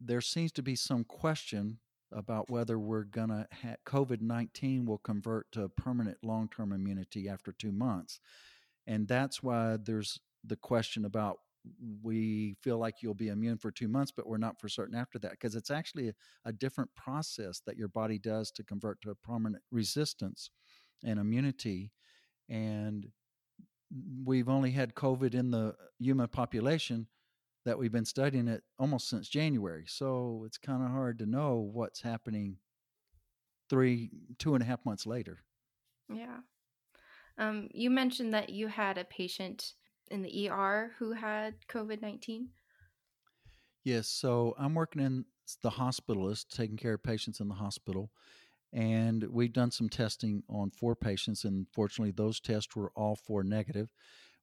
there 0.00 0.20
seems 0.20 0.52
to 0.52 0.62
be 0.62 0.76
some 0.76 1.04
question 1.04 1.78
about 2.12 2.50
whether 2.50 2.78
we're 2.78 3.04
going 3.04 3.28
to 3.28 3.46
have 3.62 3.76
COVID 3.86 4.20
19 4.20 4.84
will 4.84 4.98
convert 4.98 5.50
to 5.52 5.68
permanent 5.68 6.18
long 6.22 6.48
term 6.48 6.72
immunity 6.72 7.28
after 7.28 7.52
two 7.52 7.72
months. 7.72 8.20
And 8.86 9.06
that's 9.06 9.42
why 9.42 9.78
there's 9.82 10.18
the 10.44 10.56
question 10.56 11.04
about 11.04 11.38
we 12.02 12.56
feel 12.62 12.78
like 12.78 12.96
you'll 13.02 13.14
be 13.14 13.28
immune 13.28 13.58
for 13.58 13.70
two 13.70 13.88
months, 13.88 14.12
but 14.14 14.26
we're 14.26 14.38
not 14.38 14.60
for 14.60 14.68
certain 14.68 14.94
after 14.94 15.18
that 15.18 15.32
because 15.32 15.54
it's 15.54 15.70
actually 15.70 16.08
a, 16.08 16.14
a, 16.46 16.52
different 16.52 16.90
process 16.94 17.60
that 17.66 17.76
your 17.76 17.88
body 17.88 18.18
does 18.18 18.50
to 18.52 18.64
convert 18.64 19.00
to 19.02 19.10
a 19.10 19.14
permanent 19.14 19.62
resistance 19.70 20.50
and 21.04 21.18
immunity. 21.18 21.92
And 22.48 23.08
we've 24.24 24.48
only 24.48 24.70
had 24.70 24.94
COVID 24.94 25.34
in 25.34 25.50
the 25.50 25.74
human 25.98 26.28
population 26.28 27.06
that 27.64 27.78
we've 27.78 27.92
been 27.92 28.04
studying 28.04 28.48
it 28.48 28.62
almost 28.78 29.08
since 29.08 29.28
January. 29.28 29.84
So 29.86 30.44
it's 30.46 30.58
kind 30.58 30.82
of 30.82 30.90
hard 30.90 31.18
to 31.18 31.26
know 31.26 31.70
what's 31.72 32.00
happening 32.00 32.56
three, 33.68 34.10
two 34.38 34.54
and 34.54 34.62
a 34.62 34.66
half 34.66 34.84
months 34.84 35.06
later. 35.06 35.42
Yeah. 36.12 36.38
Um, 37.38 37.68
you 37.72 37.90
mentioned 37.90 38.34
that 38.34 38.50
you 38.50 38.68
had 38.68 38.98
a 38.98 39.04
patient 39.04 39.74
in 40.10 40.22
the 40.22 40.48
ER 40.48 40.92
who 40.98 41.12
had 41.12 41.54
COVID 41.68 42.02
19? 42.02 42.48
Yes. 43.84 44.08
So 44.08 44.54
I'm 44.58 44.74
working 44.74 45.02
in 45.02 45.24
the 45.62 45.70
hospitalist, 45.70 46.48
taking 46.48 46.76
care 46.76 46.94
of 46.94 47.02
patients 47.02 47.40
in 47.40 47.48
the 47.48 47.54
hospital. 47.54 48.10
And 48.72 49.24
we've 49.24 49.52
done 49.52 49.70
some 49.72 49.88
testing 49.88 50.44
on 50.48 50.70
four 50.70 50.94
patients, 50.94 51.44
and 51.44 51.66
fortunately, 51.72 52.12
those 52.12 52.38
tests 52.38 52.76
were 52.76 52.92
all 52.94 53.16
four 53.16 53.42
negative. 53.42 53.88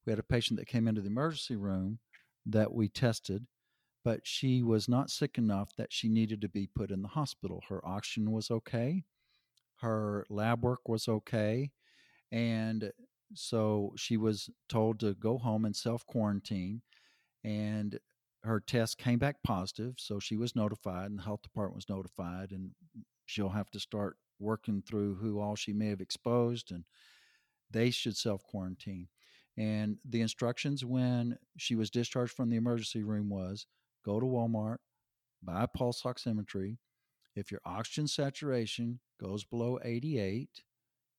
We 0.05 0.11
had 0.11 0.19
a 0.19 0.23
patient 0.23 0.59
that 0.59 0.67
came 0.67 0.87
into 0.87 1.01
the 1.01 1.07
emergency 1.07 1.55
room 1.55 1.99
that 2.45 2.73
we 2.73 2.89
tested, 2.89 3.47
but 4.03 4.21
she 4.23 4.63
was 4.63 4.89
not 4.89 5.09
sick 5.09 5.37
enough 5.37 5.69
that 5.77 5.93
she 5.93 6.09
needed 6.09 6.41
to 6.41 6.49
be 6.49 6.67
put 6.67 6.91
in 6.91 7.01
the 7.01 7.09
hospital. 7.09 7.63
Her 7.69 7.85
oxygen 7.87 8.31
was 8.31 8.51
okay, 8.51 9.03
her 9.81 10.25
lab 10.29 10.61
work 10.63 10.89
was 10.89 11.07
okay, 11.07 11.71
and 12.31 12.91
so 13.33 13.93
she 13.95 14.17
was 14.17 14.49
told 14.69 14.99
to 14.99 15.13
go 15.13 15.37
home 15.37 15.65
and 15.65 15.75
self 15.75 16.05
quarantine, 16.05 16.81
and 17.43 17.99
her 18.43 18.59
test 18.59 18.97
came 18.97 19.19
back 19.19 19.37
positive. 19.43 19.95
So 19.97 20.19
she 20.19 20.37
was 20.37 20.55
notified, 20.55 21.09
and 21.09 21.19
the 21.19 21.23
health 21.23 21.41
department 21.41 21.75
was 21.75 21.89
notified, 21.89 22.51
and 22.51 22.71
she'll 23.25 23.49
have 23.49 23.69
to 23.71 23.79
start 23.79 24.17
working 24.39 24.81
through 24.81 25.15
who 25.15 25.39
all 25.39 25.55
she 25.55 25.73
may 25.73 25.87
have 25.87 26.01
exposed, 26.01 26.71
and 26.71 26.85
they 27.71 27.89
should 27.91 28.17
self 28.17 28.43
quarantine. 28.43 29.07
And 29.57 29.97
the 30.07 30.21
instructions 30.21 30.85
when 30.85 31.37
she 31.57 31.75
was 31.75 31.89
discharged 31.89 32.33
from 32.33 32.49
the 32.49 32.57
emergency 32.57 33.03
room 33.03 33.29
was 33.29 33.65
go 34.05 34.19
to 34.19 34.25
Walmart, 34.25 34.77
buy 35.43 35.65
pulse 35.65 36.03
oximetry. 36.03 36.77
If 37.35 37.51
your 37.51 37.61
oxygen 37.65 38.07
saturation 38.07 38.99
goes 39.19 39.43
below 39.43 39.79
88, 39.83 40.63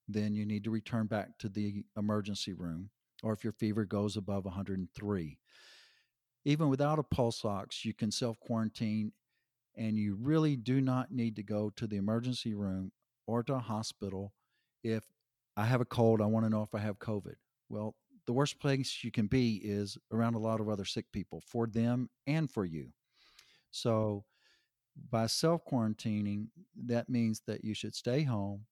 then 0.09 0.35
you 0.35 0.47
need 0.47 0.65
to 0.65 0.71
return 0.71 1.07
back 1.07 1.39
to 1.39 1.49
the 1.49 1.85
emergency 1.97 2.55
room, 2.55 2.91
or 3.23 3.33
if 3.33 3.45
your 3.45 3.53
fever 3.53 3.85
goes 3.85 4.17
above 4.17 4.45
103. 4.45 5.39
Even 6.45 6.69
without 6.69 6.99
a 6.99 7.03
pulse 7.03 7.45
ox, 7.45 7.85
you 7.85 7.93
can 7.93 8.11
self 8.11 8.39
quarantine 8.41 9.13
and 9.77 9.97
you 9.97 10.17
really 10.21 10.57
do 10.57 10.81
not 10.81 11.13
need 11.13 11.37
to 11.37 11.43
go 11.43 11.71
to 11.77 11.87
the 11.87 11.97
emergency 11.97 12.55
room 12.55 12.91
or 13.27 13.43
to 13.43 13.55
a 13.55 13.59
hospital 13.61 14.33
if 14.83 15.05
I 15.57 15.65
have 15.65 15.81
a 15.81 15.85
cold, 15.85 16.21
I 16.21 16.27
want 16.27 16.47
to 16.47 16.51
know 16.51 16.63
if 16.63 16.75
I 16.75 16.79
have 16.79 16.99
COVID. 16.99 17.35
Well, 17.69 17.95
the 18.27 18.33
worst 18.33 18.61
place 18.61 19.03
you 19.03 19.11
can 19.11 19.27
be 19.27 19.61
is 19.63 19.97
around 20.13 20.35
a 20.35 20.39
lot 20.39 20.61
of 20.61 20.69
other 20.69 20.85
sick 20.85 21.07
people 21.13 21.43
for 21.47 21.67
them 21.67 22.11
and 22.27 22.51
for 22.51 22.65
you. 22.65 22.89
So, 23.71 24.25
by 25.11 25.27
self 25.27 25.65
quarantining, 25.65 26.49
that 26.87 27.09
means 27.09 27.43
that 27.47 27.65
you 27.65 27.75
should 27.75 27.95
stay 27.95 28.23
home, 28.23 28.67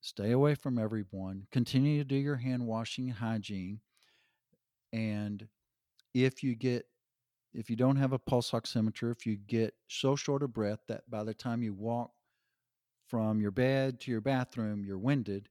stay 0.00 0.32
away 0.32 0.54
from 0.54 0.78
everyone, 0.78 1.46
continue 1.50 1.98
to 1.98 2.04
do 2.04 2.16
your 2.16 2.36
hand 2.36 2.66
washing 2.66 3.08
and 3.08 3.18
hygiene. 3.18 3.80
And 4.92 5.46
if 6.14 6.42
you 6.42 6.54
get, 6.54 6.86
if 7.52 7.68
you 7.70 7.76
don't 7.76 7.96
have 7.96 8.12
a 8.12 8.18
pulse 8.18 8.50
oximeter, 8.52 9.10
if 9.10 9.26
you 9.26 9.36
get 9.36 9.74
so 9.88 10.16
short 10.16 10.42
of 10.42 10.52
breath 10.52 10.80
that 10.88 11.08
by 11.10 11.24
the 11.24 11.34
time 11.34 11.62
you 11.62 11.74
walk 11.74 12.10
from 13.08 13.40
your 13.40 13.50
bed 13.50 14.00
to 14.00 14.10
your 14.10 14.20
bathroom, 14.20 14.84
you're 14.84 14.98
winded, 14.98 15.48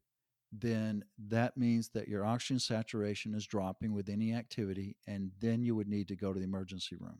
then 0.51 1.03
that 1.27 1.57
means 1.57 1.89
that 1.89 2.07
your 2.07 2.23
oxygen 2.23 2.59
saturation 2.59 3.33
is 3.33 3.45
dropping 3.45 3.93
with 3.93 4.09
any 4.09 4.33
activity, 4.33 4.95
and 5.07 5.31
then 5.39 5.63
you 5.63 5.75
would 5.75 5.87
need 5.87 6.07
to 6.07 6.15
go 6.15 6.31
to 6.31 6.39
the 6.39 6.45
emergency 6.45 6.95
room. 6.99 7.19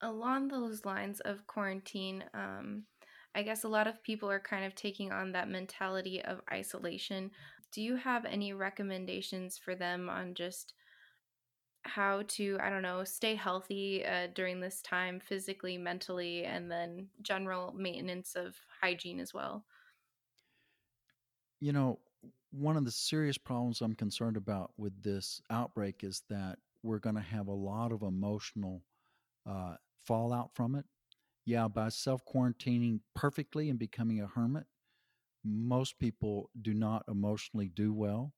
Along 0.00 0.48
those 0.48 0.84
lines 0.84 1.20
of 1.20 1.46
quarantine, 1.46 2.24
um, 2.34 2.84
I 3.34 3.42
guess 3.42 3.64
a 3.64 3.68
lot 3.68 3.86
of 3.86 4.02
people 4.02 4.30
are 4.30 4.40
kind 4.40 4.64
of 4.64 4.74
taking 4.74 5.10
on 5.12 5.32
that 5.32 5.48
mentality 5.48 6.22
of 6.22 6.40
isolation. 6.50 7.30
Do 7.72 7.80
you 7.80 7.96
have 7.96 8.24
any 8.26 8.52
recommendations 8.52 9.56
for 9.58 9.74
them 9.74 10.10
on 10.10 10.34
just 10.34 10.74
how 11.84 12.22
to, 12.28 12.58
I 12.60 12.70
don't 12.70 12.82
know, 12.82 13.04
stay 13.04 13.34
healthy 13.34 14.04
uh, 14.04 14.28
during 14.34 14.60
this 14.60 14.82
time, 14.82 15.20
physically, 15.20 15.78
mentally, 15.78 16.44
and 16.44 16.70
then 16.70 17.08
general 17.22 17.72
maintenance 17.76 18.34
of 18.36 18.54
hygiene 18.80 19.18
as 19.18 19.32
well? 19.34 19.64
You 21.60 21.72
know, 21.72 21.98
one 22.50 22.76
of 22.76 22.84
the 22.84 22.90
serious 22.90 23.38
problems 23.38 23.80
I'm 23.80 23.94
concerned 23.94 24.36
about 24.36 24.72
with 24.76 25.02
this 25.02 25.40
outbreak 25.50 26.04
is 26.04 26.22
that 26.28 26.58
we're 26.82 26.98
going 26.98 27.16
to 27.16 27.22
have 27.22 27.46
a 27.46 27.52
lot 27.52 27.92
of 27.92 28.02
emotional 28.02 28.82
uh, 29.48 29.76
fallout 30.04 30.50
from 30.54 30.74
it. 30.74 30.84
Yeah, 31.44 31.68
by 31.68 31.88
self 31.88 32.22
quarantining 32.24 33.00
perfectly 33.14 33.68
and 33.68 33.78
becoming 33.78 34.20
a 34.20 34.26
hermit, 34.26 34.64
most 35.44 35.98
people 35.98 36.50
do 36.62 36.74
not 36.74 37.04
emotionally 37.08 37.68
do 37.68 37.92
well. 37.92 38.34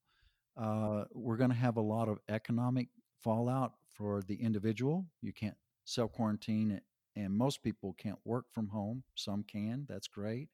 Uh, 0.57 1.05
we're 1.13 1.37
going 1.39 1.51
to 1.51 1.57
have 1.57 1.77
a 1.79 1.83
lot 1.83 2.09
of 2.09 2.19
economic 2.29 2.89
fallout 3.23 3.75
for 3.95 4.23
the 4.23 4.37
individual. 4.37 5.07
You 5.23 5.33
can't 5.33 5.57
self 5.85 6.13
quarantine, 6.13 6.81
and 7.17 7.35
most 7.35 7.63
people 7.63 7.95
can't 7.95 8.19
work 8.25 8.47
from 8.53 8.69
home. 8.69 9.05
Some 9.17 9.45
can, 9.45 9.87
that's 9.89 10.09
great. 10.09 10.49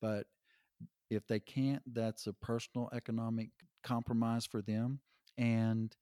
But 0.00 0.26
if 1.10 1.26
they 1.26 1.40
can't, 1.40 1.82
that's 1.94 2.26
a 2.26 2.32
personal 2.32 2.88
economic 2.92 3.50
compromise 3.82 4.46
for 4.46 4.62
them 4.62 5.00
and 5.38 5.94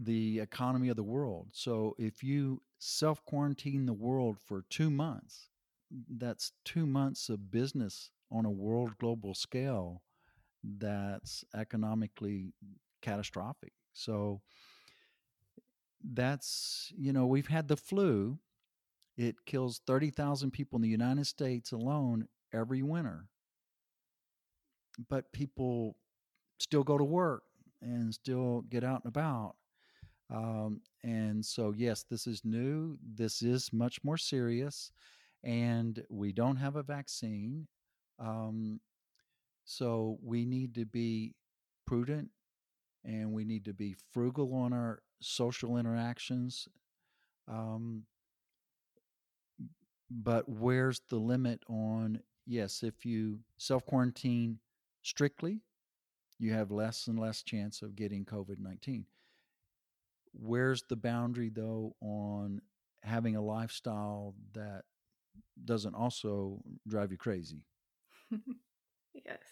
the 0.00 0.40
economy 0.40 0.88
of 0.88 0.96
the 0.96 1.02
world. 1.02 1.48
So 1.52 1.94
if 1.98 2.22
you 2.22 2.62
self 2.78 3.24
quarantine 3.24 3.86
the 3.86 3.92
world 3.92 4.38
for 4.44 4.64
two 4.70 4.90
months, 4.90 5.48
that's 6.08 6.52
two 6.64 6.86
months 6.86 7.28
of 7.28 7.50
business 7.50 8.10
on 8.30 8.44
a 8.44 8.50
world 8.50 8.96
global 8.98 9.34
scale 9.34 10.02
that's 10.78 11.44
economically 11.54 12.52
catastrophic. 13.00 13.72
So 13.92 14.40
that's, 16.12 16.92
you 16.96 17.12
know, 17.12 17.26
we've 17.26 17.46
had 17.48 17.68
the 17.68 17.76
flu. 17.76 18.38
It 19.16 19.44
kills 19.46 19.80
30,000 19.86 20.52
people 20.52 20.76
in 20.76 20.82
the 20.82 20.88
United 20.88 21.26
States 21.26 21.72
alone 21.72 22.28
every 22.52 22.82
winter 22.82 23.26
but 25.08 25.32
people 25.32 25.96
still 26.58 26.82
go 26.82 26.98
to 26.98 27.04
work 27.04 27.44
and 27.80 28.12
still 28.12 28.62
get 28.62 28.82
out 28.82 29.04
and 29.04 29.10
about. 29.10 29.54
Um, 30.30 30.80
and 31.02 31.44
so, 31.44 31.72
yes, 31.76 32.04
this 32.08 32.26
is 32.26 32.44
new. 32.44 32.98
This 33.02 33.42
is 33.42 33.72
much 33.72 34.02
more 34.04 34.18
serious, 34.18 34.92
and 35.42 36.02
we 36.10 36.32
don't 36.32 36.56
have 36.56 36.76
a 36.76 36.82
vaccine. 36.82 37.66
Um, 38.18 38.80
so, 39.64 40.18
we 40.22 40.44
need 40.44 40.74
to 40.74 40.84
be 40.84 41.34
prudent 41.86 42.30
and 43.04 43.32
we 43.32 43.44
need 43.44 43.64
to 43.64 43.72
be 43.72 43.96
frugal 44.12 44.54
on 44.54 44.72
our 44.72 45.00
social 45.20 45.76
interactions. 45.78 46.68
Um, 47.46 48.04
but 50.10 50.48
where's 50.48 51.00
the 51.08 51.16
limit 51.16 51.62
on, 51.68 52.20
yes, 52.46 52.82
if 52.82 53.04
you 53.04 53.40
self 53.56 53.84
quarantine 53.86 54.58
strictly, 55.02 55.60
you 56.38 56.52
have 56.52 56.70
less 56.70 57.06
and 57.06 57.18
less 57.18 57.42
chance 57.42 57.82
of 57.82 57.96
getting 57.96 58.24
COVID 58.24 58.58
19. 58.58 59.04
Where's 60.38 60.82
the 60.84 60.96
boundary, 60.96 61.50
though, 61.50 61.96
on 62.00 62.62
having 63.02 63.36
a 63.36 63.42
lifestyle 63.42 64.34
that 64.54 64.84
doesn't 65.64 65.94
also 65.94 66.62
drive 66.86 67.12
you 67.12 67.18
crazy? 67.18 67.66
yes. 69.14 69.42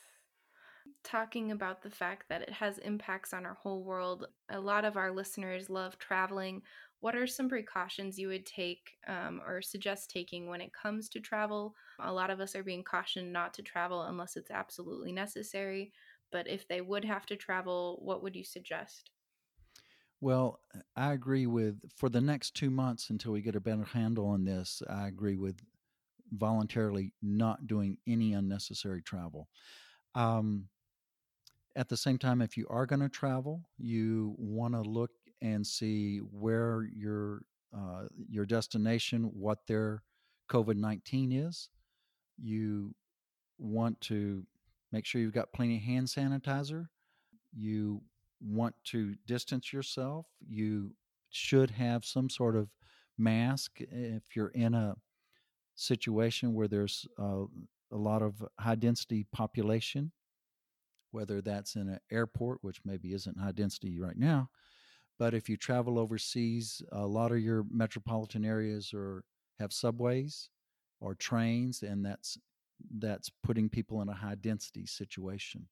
Talking 1.05 1.53
about 1.53 1.83
the 1.83 1.90
fact 1.90 2.29
that 2.29 2.42
it 2.42 2.51
has 2.51 2.79
impacts 2.79 3.33
on 3.33 3.46
our 3.46 3.55
whole 3.55 3.83
world, 3.85 4.27
a 4.51 4.61
lot 4.61 4.85
of 4.85 4.96
our 4.96 5.11
listeners 5.12 5.70
love 5.70 5.99
traveling. 5.99 6.62
What 7.01 7.14
are 7.16 7.27
some 7.27 7.49
precautions 7.49 8.18
you 8.18 8.29
would 8.29 8.44
take 8.44 8.99
um, 9.07 9.40
or 9.46 9.62
suggest 9.62 10.11
taking 10.11 10.49
when 10.49 10.61
it 10.61 10.72
comes 10.75 11.09
to 11.11 11.20
travel? 11.20 11.77
A 12.01 12.12
lot 12.12 12.31
of 12.31 12.40
us 12.40 12.57
are 12.57 12.64
being 12.64 12.83
cautioned 12.85 13.33
not 13.33 13.55
to 13.55 13.62
travel 13.62 14.03
unless 14.03 14.37
it's 14.37 14.51
absolutely 14.51 15.12
necessary. 15.12 15.92
But 16.33 16.49
if 16.49 16.66
they 16.66 16.81
would 16.81 17.05
have 17.05 17.25
to 17.27 17.37
travel, 17.37 17.99
what 18.03 18.22
would 18.22 18.35
you 18.37 18.44
suggest? 18.44 19.11
Well, 20.21 20.61
I 20.97 21.13
agree 21.13 21.47
with 21.47 21.77
for 21.95 22.09
the 22.09 22.21
next 22.21 22.55
two 22.55 22.71
months 22.71 23.11
until 23.11 23.33
we 23.33 23.43
get 23.43 23.55
a 23.57 23.61
better 23.61 23.85
handle 23.85 24.27
on 24.29 24.45
this, 24.45 24.83
I 24.89 25.09
agree 25.09 25.37
with 25.37 25.61
voluntarily 26.33 27.13
not 27.23 27.67
doing 27.67 27.99
any 28.07 28.33
unnecessary 28.33 29.03
travel. 29.03 29.49
Um, 30.15 30.69
at 31.77 31.89
the 31.89 31.97
same 31.97 32.17
time, 32.19 32.41
if 32.41 32.57
you 32.57 32.67
are 32.71 32.87
going 32.87 33.01
to 33.01 33.09
travel, 33.09 33.69
you 33.79 34.35
want 34.39 34.73
to 34.75 34.81
look 34.81 35.11
and 35.43 35.67
see 35.67 36.19
where 36.19 36.89
your 36.95 37.43
uh, 37.77 38.05
your 38.31 38.47
destination, 38.47 39.25
what 39.35 39.67
their 39.67 40.03
COVID 40.49 40.77
nineteen 40.77 41.31
is. 41.31 41.69
You 42.43 42.95
want 43.59 44.01
to 44.03 44.47
make 44.93 45.05
sure 45.05 45.21
you've 45.21 45.35
got 45.35 45.53
plenty 45.53 45.77
of 45.77 45.83
hand 45.83 46.07
sanitizer. 46.07 46.87
You 47.55 48.01
want 48.40 48.75
to 48.85 49.14
distance 49.27 49.72
yourself. 49.72 50.27
You 50.46 50.92
should 51.31 51.70
have 51.70 52.05
some 52.05 52.31
sort 52.31 52.57
of 52.57 52.68
mask 53.18 53.81
if 53.81 54.35
you're 54.35 54.49
in 54.49 54.75
a 54.75 54.96
situation 55.75 56.55
where 56.55 56.68
there's 56.68 57.07
a 57.18 57.46
lot 57.90 58.22
of 58.22 58.44
high 58.59 58.75
density 58.75 59.27
population, 59.33 60.12
whether 61.11 61.40
that's 61.40 61.77
in 61.77 61.88
an 61.88 62.01
airport, 62.11 62.59
which 62.62 62.81
maybe 62.85 63.12
isn't 63.12 63.38
high 63.38 63.53
density 63.53 63.99
right 63.99 64.18
now, 64.18 64.51
but 65.18 65.35
if 65.35 65.49
you 65.49 65.57
travel 65.57 65.99
overseas, 65.99 66.83
a 66.92 67.07
lot 67.07 67.33
of 67.33 67.40
your 67.40 67.64
metropolitan 67.70 68.44
areas 68.44 68.92
are 68.94 69.25
have 69.59 69.72
subways 69.72 70.51
or 71.01 71.14
trains, 71.14 71.83
and 71.83 72.05
that's 72.05 72.38
that's 72.99 73.31
putting 73.42 73.70
people 73.70 74.03
in 74.03 74.09
a 74.11 74.14
high 74.14 74.35
density 74.35 74.85
situation. 74.85 75.66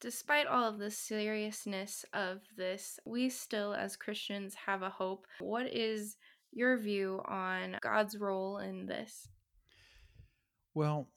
Despite 0.00 0.46
all 0.46 0.66
of 0.66 0.78
the 0.78 0.90
seriousness 0.90 2.06
of 2.14 2.40
this, 2.56 2.98
we 3.04 3.28
still, 3.28 3.74
as 3.74 3.96
Christians, 3.96 4.54
have 4.54 4.80
a 4.80 4.88
hope. 4.88 5.26
What 5.40 5.66
is 5.66 6.16
your 6.52 6.78
view 6.78 7.20
on 7.26 7.76
God's 7.82 8.16
role 8.16 8.58
in 8.58 8.86
this? 8.86 9.28
Well, 10.74 11.08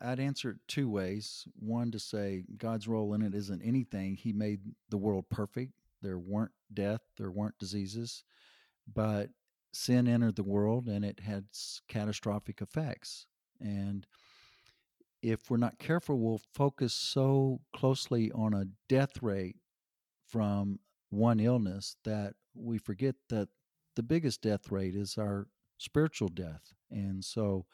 I'd 0.00 0.18
answer 0.18 0.50
it 0.50 0.56
two 0.66 0.88
ways. 0.88 1.46
One 1.58 1.92
to 1.92 2.00
say 2.00 2.44
God's 2.56 2.88
role 2.88 3.14
in 3.14 3.22
it 3.22 3.34
isn't 3.34 3.62
anything. 3.62 4.16
He 4.16 4.32
made 4.32 4.60
the 4.88 4.98
world 4.98 5.26
perfect. 5.30 5.72
There 6.02 6.18
weren't 6.18 6.52
death, 6.72 7.02
there 7.18 7.30
weren't 7.30 7.58
diseases, 7.58 8.24
but 8.92 9.28
sin 9.72 10.08
entered 10.08 10.36
the 10.36 10.42
world 10.42 10.88
and 10.88 11.04
it 11.04 11.20
had 11.20 11.44
catastrophic 11.88 12.62
effects. 12.62 13.26
And 13.60 14.06
if 15.22 15.50
we're 15.50 15.56
not 15.56 15.78
careful, 15.78 16.18
we'll 16.18 16.40
focus 16.54 16.94
so 16.94 17.60
closely 17.74 18.30
on 18.32 18.54
a 18.54 18.66
death 18.88 19.22
rate 19.22 19.56
from 20.26 20.78
one 21.10 21.40
illness 21.40 21.96
that 22.04 22.34
we 22.54 22.78
forget 22.78 23.14
that 23.28 23.48
the 23.96 24.02
biggest 24.02 24.42
death 24.42 24.70
rate 24.70 24.94
is 24.94 25.18
our 25.18 25.46
spiritual 25.78 26.28
death. 26.28 26.72
And 26.90 27.24
so 27.24 27.66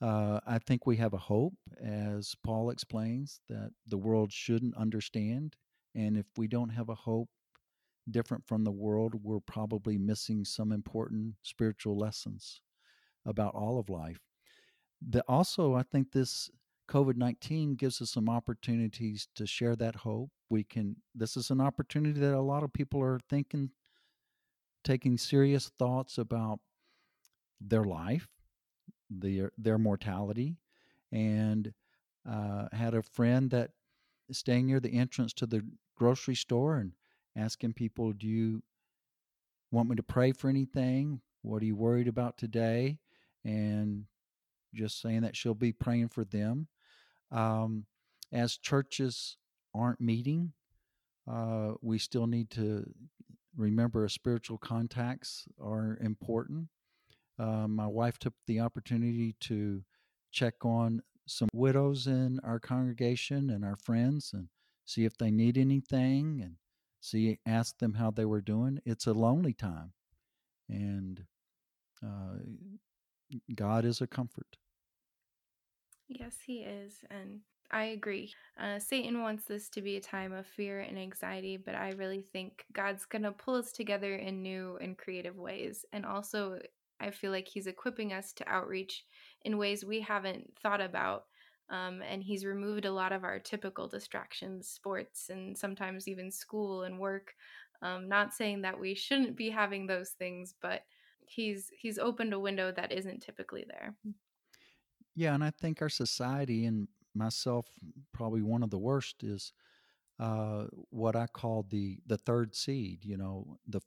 uh, 0.00 0.40
I 0.46 0.58
think 0.58 0.86
we 0.86 0.96
have 0.96 1.12
a 1.14 1.18
hope, 1.18 1.54
as 1.82 2.34
Paul 2.42 2.70
explains, 2.70 3.40
that 3.48 3.70
the 3.86 3.98
world 3.98 4.32
shouldn't 4.32 4.76
understand. 4.76 5.56
And 5.94 6.16
if 6.16 6.26
we 6.36 6.48
don't 6.48 6.70
have 6.70 6.88
a 6.88 6.94
hope, 6.94 7.28
different 8.10 8.44
from 8.46 8.64
the 8.64 8.72
world, 8.72 9.14
we're 9.22 9.40
probably 9.40 9.96
missing 9.96 10.44
some 10.44 10.72
important 10.72 11.34
spiritual 11.42 11.96
lessons 11.96 12.60
about 13.24 13.54
all 13.54 13.78
of 13.78 13.88
life. 13.88 14.18
The, 15.08 15.22
also, 15.28 15.74
I 15.74 15.82
think 15.82 16.12
this 16.12 16.50
COVID 16.92 17.16
19 17.16 17.76
gives 17.76 18.02
us 18.02 18.10
some 18.10 18.28
opportunities 18.28 19.26
to 19.34 19.46
share 19.46 19.74
that 19.76 19.96
hope. 19.96 20.28
We 20.50 20.62
can, 20.62 20.96
this 21.14 21.38
is 21.38 21.50
an 21.50 21.58
opportunity 21.58 22.20
that 22.20 22.34
a 22.34 22.40
lot 22.40 22.62
of 22.62 22.72
people 22.74 23.02
are 23.02 23.18
thinking, 23.30 23.70
taking 24.84 25.16
serious 25.16 25.70
thoughts 25.78 26.18
about 26.18 26.60
their 27.62 27.84
life, 27.84 28.28
their, 29.08 29.52
their 29.56 29.78
mortality, 29.78 30.58
and 31.10 31.72
uh, 32.30 32.66
had 32.72 32.92
a 32.92 33.02
friend 33.02 33.50
that 33.52 33.70
staying 34.30 34.66
near 34.66 34.78
the 34.78 34.92
entrance 34.92 35.32
to 35.32 35.46
the 35.46 35.64
grocery 35.96 36.34
store 36.34 36.76
and 36.76 36.92
asking 37.34 37.72
people, 37.72 38.12
Do 38.12 38.28
you 38.28 38.62
want 39.70 39.88
me 39.88 39.96
to 39.96 40.02
pray 40.02 40.32
for 40.32 40.50
anything? 40.50 41.22
What 41.40 41.62
are 41.62 41.66
you 41.66 41.74
worried 41.74 42.08
about 42.08 42.36
today? 42.36 42.98
And 43.46 44.04
just 44.74 45.00
saying 45.00 45.22
that 45.22 45.36
she'll 45.36 45.54
be 45.54 45.72
praying 45.72 46.10
for 46.10 46.26
them. 46.26 46.68
Um, 47.32 47.86
as 48.32 48.56
churches 48.56 49.36
aren't 49.74 50.00
meeting, 50.00 50.52
uh, 51.30 51.72
we 51.80 51.98
still 51.98 52.26
need 52.26 52.50
to 52.50 52.84
remember 53.56 54.08
spiritual 54.08 54.58
contacts 54.58 55.46
are 55.60 55.98
important. 56.00 56.68
Uh, 57.38 57.66
my 57.66 57.86
wife 57.86 58.18
took 58.18 58.34
the 58.46 58.60
opportunity 58.60 59.34
to 59.40 59.82
check 60.30 60.64
on 60.64 61.02
some 61.26 61.48
widows 61.52 62.06
in 62.06 62.40
our 62.42 62.58
congregation 62.58 63.50
and 63.50 63.64
our 63.64 63.76
friends 63.76 64.32
and 64.32 64.48
see 64.84 65.04
if 65.04 65.16
they 65.16 65.30
need 65.30 65.56
anything 65.56 66.40
and 66.42 66.56
see 67.00 67.38
ask 67.46 67.78
them 67.78 67.94
how 67.94 68.10
they 68.10 68.24
were 68.24 68.40
doing 68.40 68.80
it's 68.84 69.06
a 69.06 69.12
lonely 69.12 69.52
time 69.52 69.92
and 70.68 71.24
uh, 72.04 72.38
god 73.54 73.84
is 73.84 74.00
a 74.00 74.06
comfort 74.06 74.56
yes 76.18 76.36
he 76.44 76.58
is 76.58 77.00
and 77.10 77.40
i 77.70 77.84
agree 77.84 78.32
uh, 78.60 78.78
satan 78.78 79.22
wants 79.22 79.44
this 79.44 79.68
to 79.68 79.80
be 79.80 79.96
a 79.96 80.00
time 80.00 80.32
of 80.32 80.46
fear 80.46 80.80
and 80.80 80.98
anxiety 80.98 81.56
but 81.56 81.74
i 81.74 81.90
really 81.96 82.22
think 82.32 82.64
god's 82.72 83.04
going 83.04 83.22
to 83.22 83.32
pull 83.32 83.54
us 83.54 83.72
together 83.72 84.16
in 84.16 84.42
new 84.42 84.78
and 84.80 84.98
creative 84.98 85.36
ways 85.36 85.84
and 85.92 86.04
also 86.04 86.58
I 87.02 87.10
feel 87.10 87.32
like 87.32 87.48
he's 87.48 87.66
equipping 87.66 88.12
us 88.12 88.32
to 88.34 88.48
outreach 88.48 89.04
in 89.42 89.58
ways 89.58 89.84
we 89.84 90.00
haven't 90.00 90.52
thought 90.62 90.80
about. 90.80 91.24
Um, 91.68 92.02
and 92.02 92.22
he's 92.22 92.44
removed 92.44 92.84
a 92.84 92.92
lot 92.92 93.12
of 93.12 93.24
our 93.24 93.38
typical 93.38 93.88
distractions, 93.88 94.68
sports, 94.68 95.30
and 95.30 95.56
sometimes 95.56 96.06
even 96.06 96.30
school 96.30 96.82
and 96.82 96.98
work. 96.98 97.34
Um, 97.80 98.08
not 98.08 98.32
saying 98.32 98.62
that 98.62 98.78
we 98.78 98.94
shouldn't 98.94 99.36
be 99.36 99.50
having 99.50 99.86
those 99.86 100.10
things, 100.10 100.54
but 100.60 100.82
he's 101.26 101.70
he's 101.76 101.98
opened 101.98 102.34
a 102.34 102.38
window 102.38 102.72
that 102.72 102.92
isn't 102.92 103.20
typically 103.20 103.64
there. 103.66 103.94
Yeah, 105.14 105.34
and 105.34 105.44
I 105.44 105.50
think 105.50 105.82
our 105.82 105.88
society 105.88 106.64
and 106.64 106.88
myself 107.14 107.66
probably 108.12 108.42
one 108.42 108.62
of 108.62 108.70
the 108.70 108.78
worst 108.78 109.22
is 109.22 109.52
uh, 110.20 110.64
what 110.90 111.16
I 111.16 111.26
call 111.26 111.66
the 111.68 111.98
the 112.06 112.18
third 112.18 112.54
seed. 112.54 113.04
You 113.04 113.16
know, 113.16 113.58
the 113.68 113.80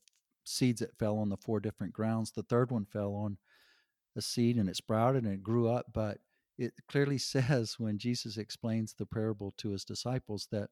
seeds 0.45 0.81
that 0.81 0.97
fell 0.97 1.17
on 1.17 1.29
the 1.29 1.37
four 1.37 1.59
different 1.59 1.93
grounds. 1.93 2.31
The 2.31 2.43
third 2.43 2.71
one 2.71 2.85
fell 2.85 3.13
on 3.15 3.37
a 4.15 4.21
seed 4.21 4.57
and 4.57 4.69
it 4.69 4.77
sprouted 4.77 5.23
and 5.25 5.33
it 5.33 5.43
grew 5.43 5.69
up. 5.69 5.87
But 5.93 6.19
it 6.57 6.73
clearly 6.89 7.17
says 7.19 7.75
when 7.79 7.97
Jesus 7.97 8.37
explains 8.37 8.93
the 8.93 9.05
parable 9.05 9.53
to 9.57 9.71
his 9.71 9.85
disciples 9.85 10.47
that 10.51 10.69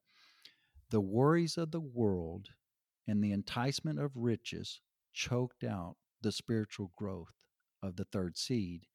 the 0.89 1.01
worries 1.01 1.57
of 1.57 1.71
the 1.71 1.81
world 1.81 2.49
and 3.07 3.23
the 3.23 3.31
enticement 3.31 3.99
of 3.99 4.11
riches 4.15 4.81
choked 5.13 5.63
out 5.63 5.95
the 6.21 6.31
spiritual 6.31 6.91
growth 6.97 7.33
of 7.81 7.95
the 7.95 8.05
third 8.05 8.37
seed. 8.37 8.85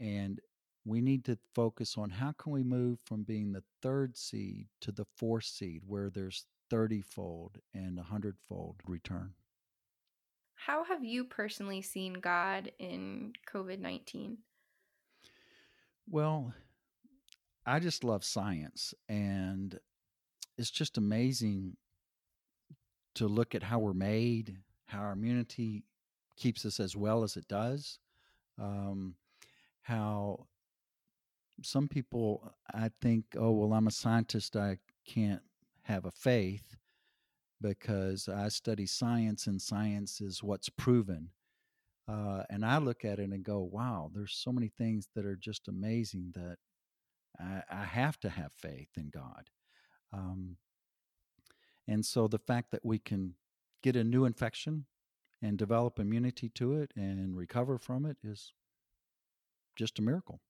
And 0.00 0.40
we 0.84 1.00
need 1.00 1.24
to 1.24 1.38
focus 1.54 1.96
on 1.96 2.10
how 2.10 2.32
can 2.32 2.52
we 2.52 2.62
move 2.62 2.98
from 3.04 3.22
being 3.22 3.52
the 3.52 3.62
third 3.82 4.16
seed 4.16 4.66
to 4.80 4.92
the 4.92 5.06
fourth 5.16 5.44
seed 5.44 5.82
where 5.86 6.10
there's 6.10 6.44
30 6.70 7.02
fold 7.02 7.58
and 7.72 7.98
a 7.98 8.02
hundredfold 8.02 8.76
return. 8.86 9.32
How 10.54 10.84
have 10.84 11.04
you 11.04 11.24
personally 11.24 11.82
seen 11.82 12.14
God 12.14 12.70
in 12.78 13.32
COVID 13.52 13.80
19? 13.80 14.38
Well, 16.08 16.52
I 17.66 17.80
just 17.80 18.04
love 18.04 18.24
science, 18.24 18.92
and 19.08 19.78
it's 20.58 20.70
just 20.70 20.98
amazing 20.98 21.76
to 23.14 23.26
look 23.26 23.54
at 23.54 23.62
how 23.62 23.78
we're 23.78 23.94
made, 23.94 24.58
how 24.86 25.00
our 25.00 25.12
immunity 25.12 25.84
keeps 26.36 26.66
us 26.66 26.78
as 26.78 26.96
well 26.96 27.22
as 27.22 27.36
it 27.36 27.48
does, 27.48 27.98
um, 28.58 29.14
how 29.82 30.46
some 31.64 31.88
people, 31.88 32.54
I 32.72 32.90
think, 33.00 33.24
oh, 33.36 33.52
well, 33.52 33.72
I'm 33.72 33.86
a 33.86 33.92
scientist, 33.92 34.56
I 34.56 34.78
can't 35.06 35.42
have 35.82 36.04
a 36.04 36.10
faith 36.10 36.76
because 37.60 38.28
I 38.28 38.48
study 38.48 38.86
science 38.86 39.46
and 39.46 39.60
science 39.60 40.20
is 40.20 40.42
what's 40.42 40.68
proven. 40.68 41.30
Uh, 42.06 42.42
and 42.50 42.64
I 42.64 42.78
look 42.78 43.04
at 43.04 43.18
it 43.18 43.30
and 43.30 43.42
go, 43.42 43.60
wow, 43.60 44.10
there's 44.14 44.34
so 44.34 44.52
many 44.52 44.68
things 44.68 45.08
that 45.14 45.24
are 45.24 45.36
just 45.36 45.68
amazing 45.68 46.32
that 46.34 46.58
I, 47.40 47.62
I 47.70 47.84
have 47.84 48.20
to 48.20 48.28
have 48.28 48.52
faith 48.52 48.90
in 48.96 49.08
God. 49.08 49.48
Um, 50.12 50.56
and 51.88 52.04
so 52.04 52.28
the 52.28 52.38
fact 52.38 52.70
that 52.72 52.84
we 52.84 52.98
can 52.98 53.34
get 53.82 53.96
a 53.96 54.04
new 54.04 54.24
infection 54.24 54.86
and 55.42 55.58
develop 55.58 55.98
immunity 55.98 56.48
to 56.50 56.74
it 56.74 56.92
and 56.96 57.36
recover 57.36 57.78
from 57.78 58.06
it 58.06 58.16
is 58.22 58.52
just 59.76 59.98
a 59.98 60.02
miracle. 60.02 60.40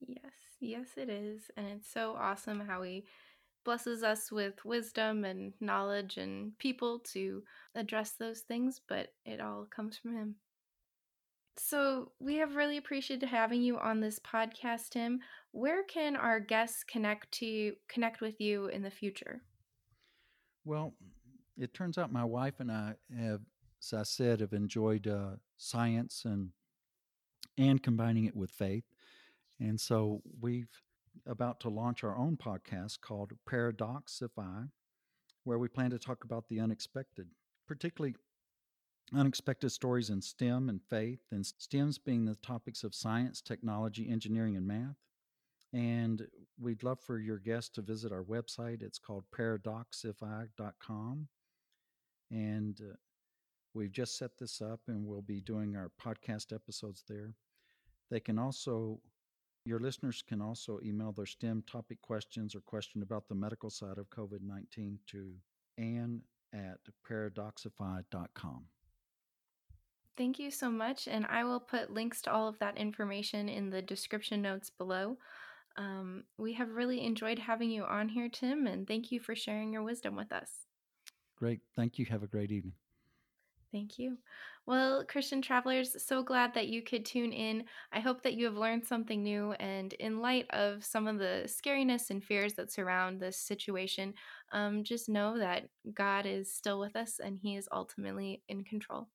Yes, 0.00 0.32
yes, 0.60 0.88
it 0.96 1.08
is. 1.08 1.50
And 1.56 1.66
it's 1.68 1.90
so 1.90 2.16
awesome 2.18 2.60
how 2.60 2.82
He 2.82 3.06
blesses 3.64 4.02
us 4.02 4.30
with 4.30 4.64
wisdom 4.64 5.24
and 5.24 5.52
knowledge 5.60 6.18
and 6.18 6.56
people 6.58 7.00
to 7.00 7.42
address 7.74 8.12
those 8.12 8.40
things, 8.40 8.80
but 8.88 9.12
it 9.24 9.40
all 9.40 9.66
comes 9.70 9.96
from 9.96 10.14
Him. 10.14 10.36
So, 11.58 12.12
we 12.20 12.36
have 12.36 12.54
really 12.54 12.76
appreciated 12.76 13.28
having 13.28 13.62
you 13.62 13.78
on 13.78 14.00
this 14.00 14.18
podcast, 14.18 14.90
Tim. 14.90 15.20
Where 15.52 15.84
can 15.84 16.14
our 16.14 16.38
guests 16.38 16.84
connect 16.84 17.32
to 17.32 17.74
connect 17.88 18.20
with 18.20 18.40
you 18.40 18.66
in 18.66 18.82
the 18.82 18.90
future? 18.90 19.40
Well, 20.66 20.92
it 21.56 21.72
turns 21.72 21.96
out 21.96 22.12
my 22.12 22.24
wife 22.24 22.60
and 22.60 22.70
I 22.70 22.94
have, 23.18 23.40
as 23.80 23.92
I 23.94 24.02
said, 24.02 24.40
have 24.40 24.52
enjoyed 24.52 25.06
uh, 25.06 25.36
science 25.56 26.24
and 26.26 26.50
and 27.58 27.82
combining 27.82 28.26
it 28.26 28.36
with 28.36 28.50
faith, 28.50 28.84
and 29.60 29.80
so 29.80 30.22
we've 30.40 30.68
about 31.26 31.60
to 31.60 31.68
launch 31.68 32.04
our 32.04 32.16
own 32.16 32.36
podcast 32.36 33.00
called 33.00 33.32
Paradoxify, 33.48 34.68
where 35.44 35.58
we 35.58 35.68
plan 35.68 35.90
to 35.90 35.98
talk 35.98 36.24
about 36.24 36.48
the 36.48 36.60
unexpected, 36.60 37.28
particularly 37.66 38.14
unexpected 39.14 39.70
stories 39.70 40.10
in 40.10 40.20
STEM 40.20 40.68
and 40.68 40.80
faith, 40.90 41.20
and 41.30 41.44
STEMs 41.44 41.98
being 42.02 42.24
the 42.24 42.34
topics 42.36 42.84
of 42.84 42.94
science, 42.94 43.40
technology, 43.40 44.10
engineering, 44.10 44.56
and 44.56 44.66
math. 44.66 44.96
And 45.72 46.26
we'd 46.60 46.82
love 46.82 47.00
for 47.00 47.18
your 47.18 47.38
guests 47.38 47.70
to 47.70 47.82
visit 47.82 48.12
our 48.12 48.24
website. 48.24 48.82
It's 48.82 48.98
called 48.98 49.24
paradoxify.com. 49.36 51.28
And 52.30 52.80
uh, 52.80 52.96
we've 53.74 53.92
just 53.92 54.16
set 54.18 54.30
this 54.38 54.60
up 54.60 54.80
and 54.88 55.06
we'll 55.06 55.22
be 55.22 55.40
doing 55.40 55.76
our 55.76 55.90
podcast 56.02 56.52
episodes 56.52 57.04
there. 57.08 57.34
They 58.10 58.20
can 58.20 58.38
also 58.38 59.00
your 59.66 59.80
listeners 59.80 60.22
can 60.26 60.40
also 60.40 60.78
email 60.84 61.12
their 61.12 61.26
STEM 61.26 61.64
topic 61.70 62.00
questions 62.00 62.54
or 62.54 62.60
question 62.60 63.02
about 63.02 63.28
the 63.28 63.34
medical 63.34 63.68
side 63.68 63.98
of 63.98 64.08
COVID 64.10 64.40
19 64.42 64.98
to 65.08 65.32
Anne 65.76 66.22
at 66.52 66.78
paradoxify.com. 67.08 68.64
Thank 70.16 70.38
you 70.38 70.50
so 70.50 70.70
much. 70.70 71.08
And 71.08 71.26
I 71.26 71.44
will 71.44 71.60
put 71.60 71.92
links 71.92 72.22
to 72.22 72.32
all 72.32 72.48
of 72.48 72.58
that 72.60 72.78
information 72.78 73.48
in 73.48 73.68
the 73.68 73.82
description 73.82 74.40
notes 74.40 74.70
below. 74.70 75.18
Um, 75.76 76.24
we 76.38 76.54
have 76.54 76.70
really 76.70 77.04
enjoyed 77.04 77.38
having 77.38 77.70
you 77.70 77.84
on 77.84 78.08
here, 78.08 78.30
Tim, 78.32 78.66
and 78.66 78.86
thank 78.88 79.12
you 79.12 79.20
for 79.20 79.34
sharing 79.34 79.72
your 79.72 79.82
wisdom 79.82 80.16
with 80.16 80.32
us. 80.32 80.50
Great. 81.36 81.60
Thank 81.74 81.98
you. 81.98 82.06
Have 82.06 82.22
a 82.22 82.26
great 82.26 82.50
evening. 82.50 82.72
Thank 83.72 83.98
you. 83.98 84.18
Well, 84.64 85.04
Christian 85.04 85.42
travelers, 85.42 86.02
so 86.02 86.22
glad 86.22 86.54
that 86.54 86.68
you 86.68 86.82
could 86.82 87.04
tune 87.04 87.32
in. 87.32 87.64
I 87.92 88.00
hope 88.00 88.22
that 88.22 88.34
you 88.34 88.44
have 88.46 88.56
learned 88.56 88.86
something 88.86 89.22
new. 89.22 89.52
And 89.52 89.92
in 89.94 90.20
light 90.20 90.46
of 90.50 90.84
some 90.84 91.06
of 91.06 91.18
the 91.18 91.42
scariness 91.46 92.10
and 92.10 92.22
fears 92.24 92.54
that 92.54 92.72
surround 92.72 93.20
this 93.20 93.38
situation, 93.38 94.14
um, 94.52 94.82
just 94.84 95.08
know 95.08 95.38
that 95.38 95.68
God 95.92 96.26
is 96.26 96.52
still 96.52 96.80
with 96.80 96.96
us 96.96 97.18
and 97.22 97.38
He 97.42 97.56
is 97.56 97.68
ultimately 97.72 98.42
in 98.48 98.64
control. 98.64 99.08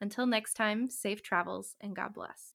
Until 0.00 0.26
next 0.26 0.54
time, 0.54 0.90
safe 0.90 1.22
travels 1.22 1.76
and 1.80 1.96
God 1.96 2.14
bless. 2.14 2.42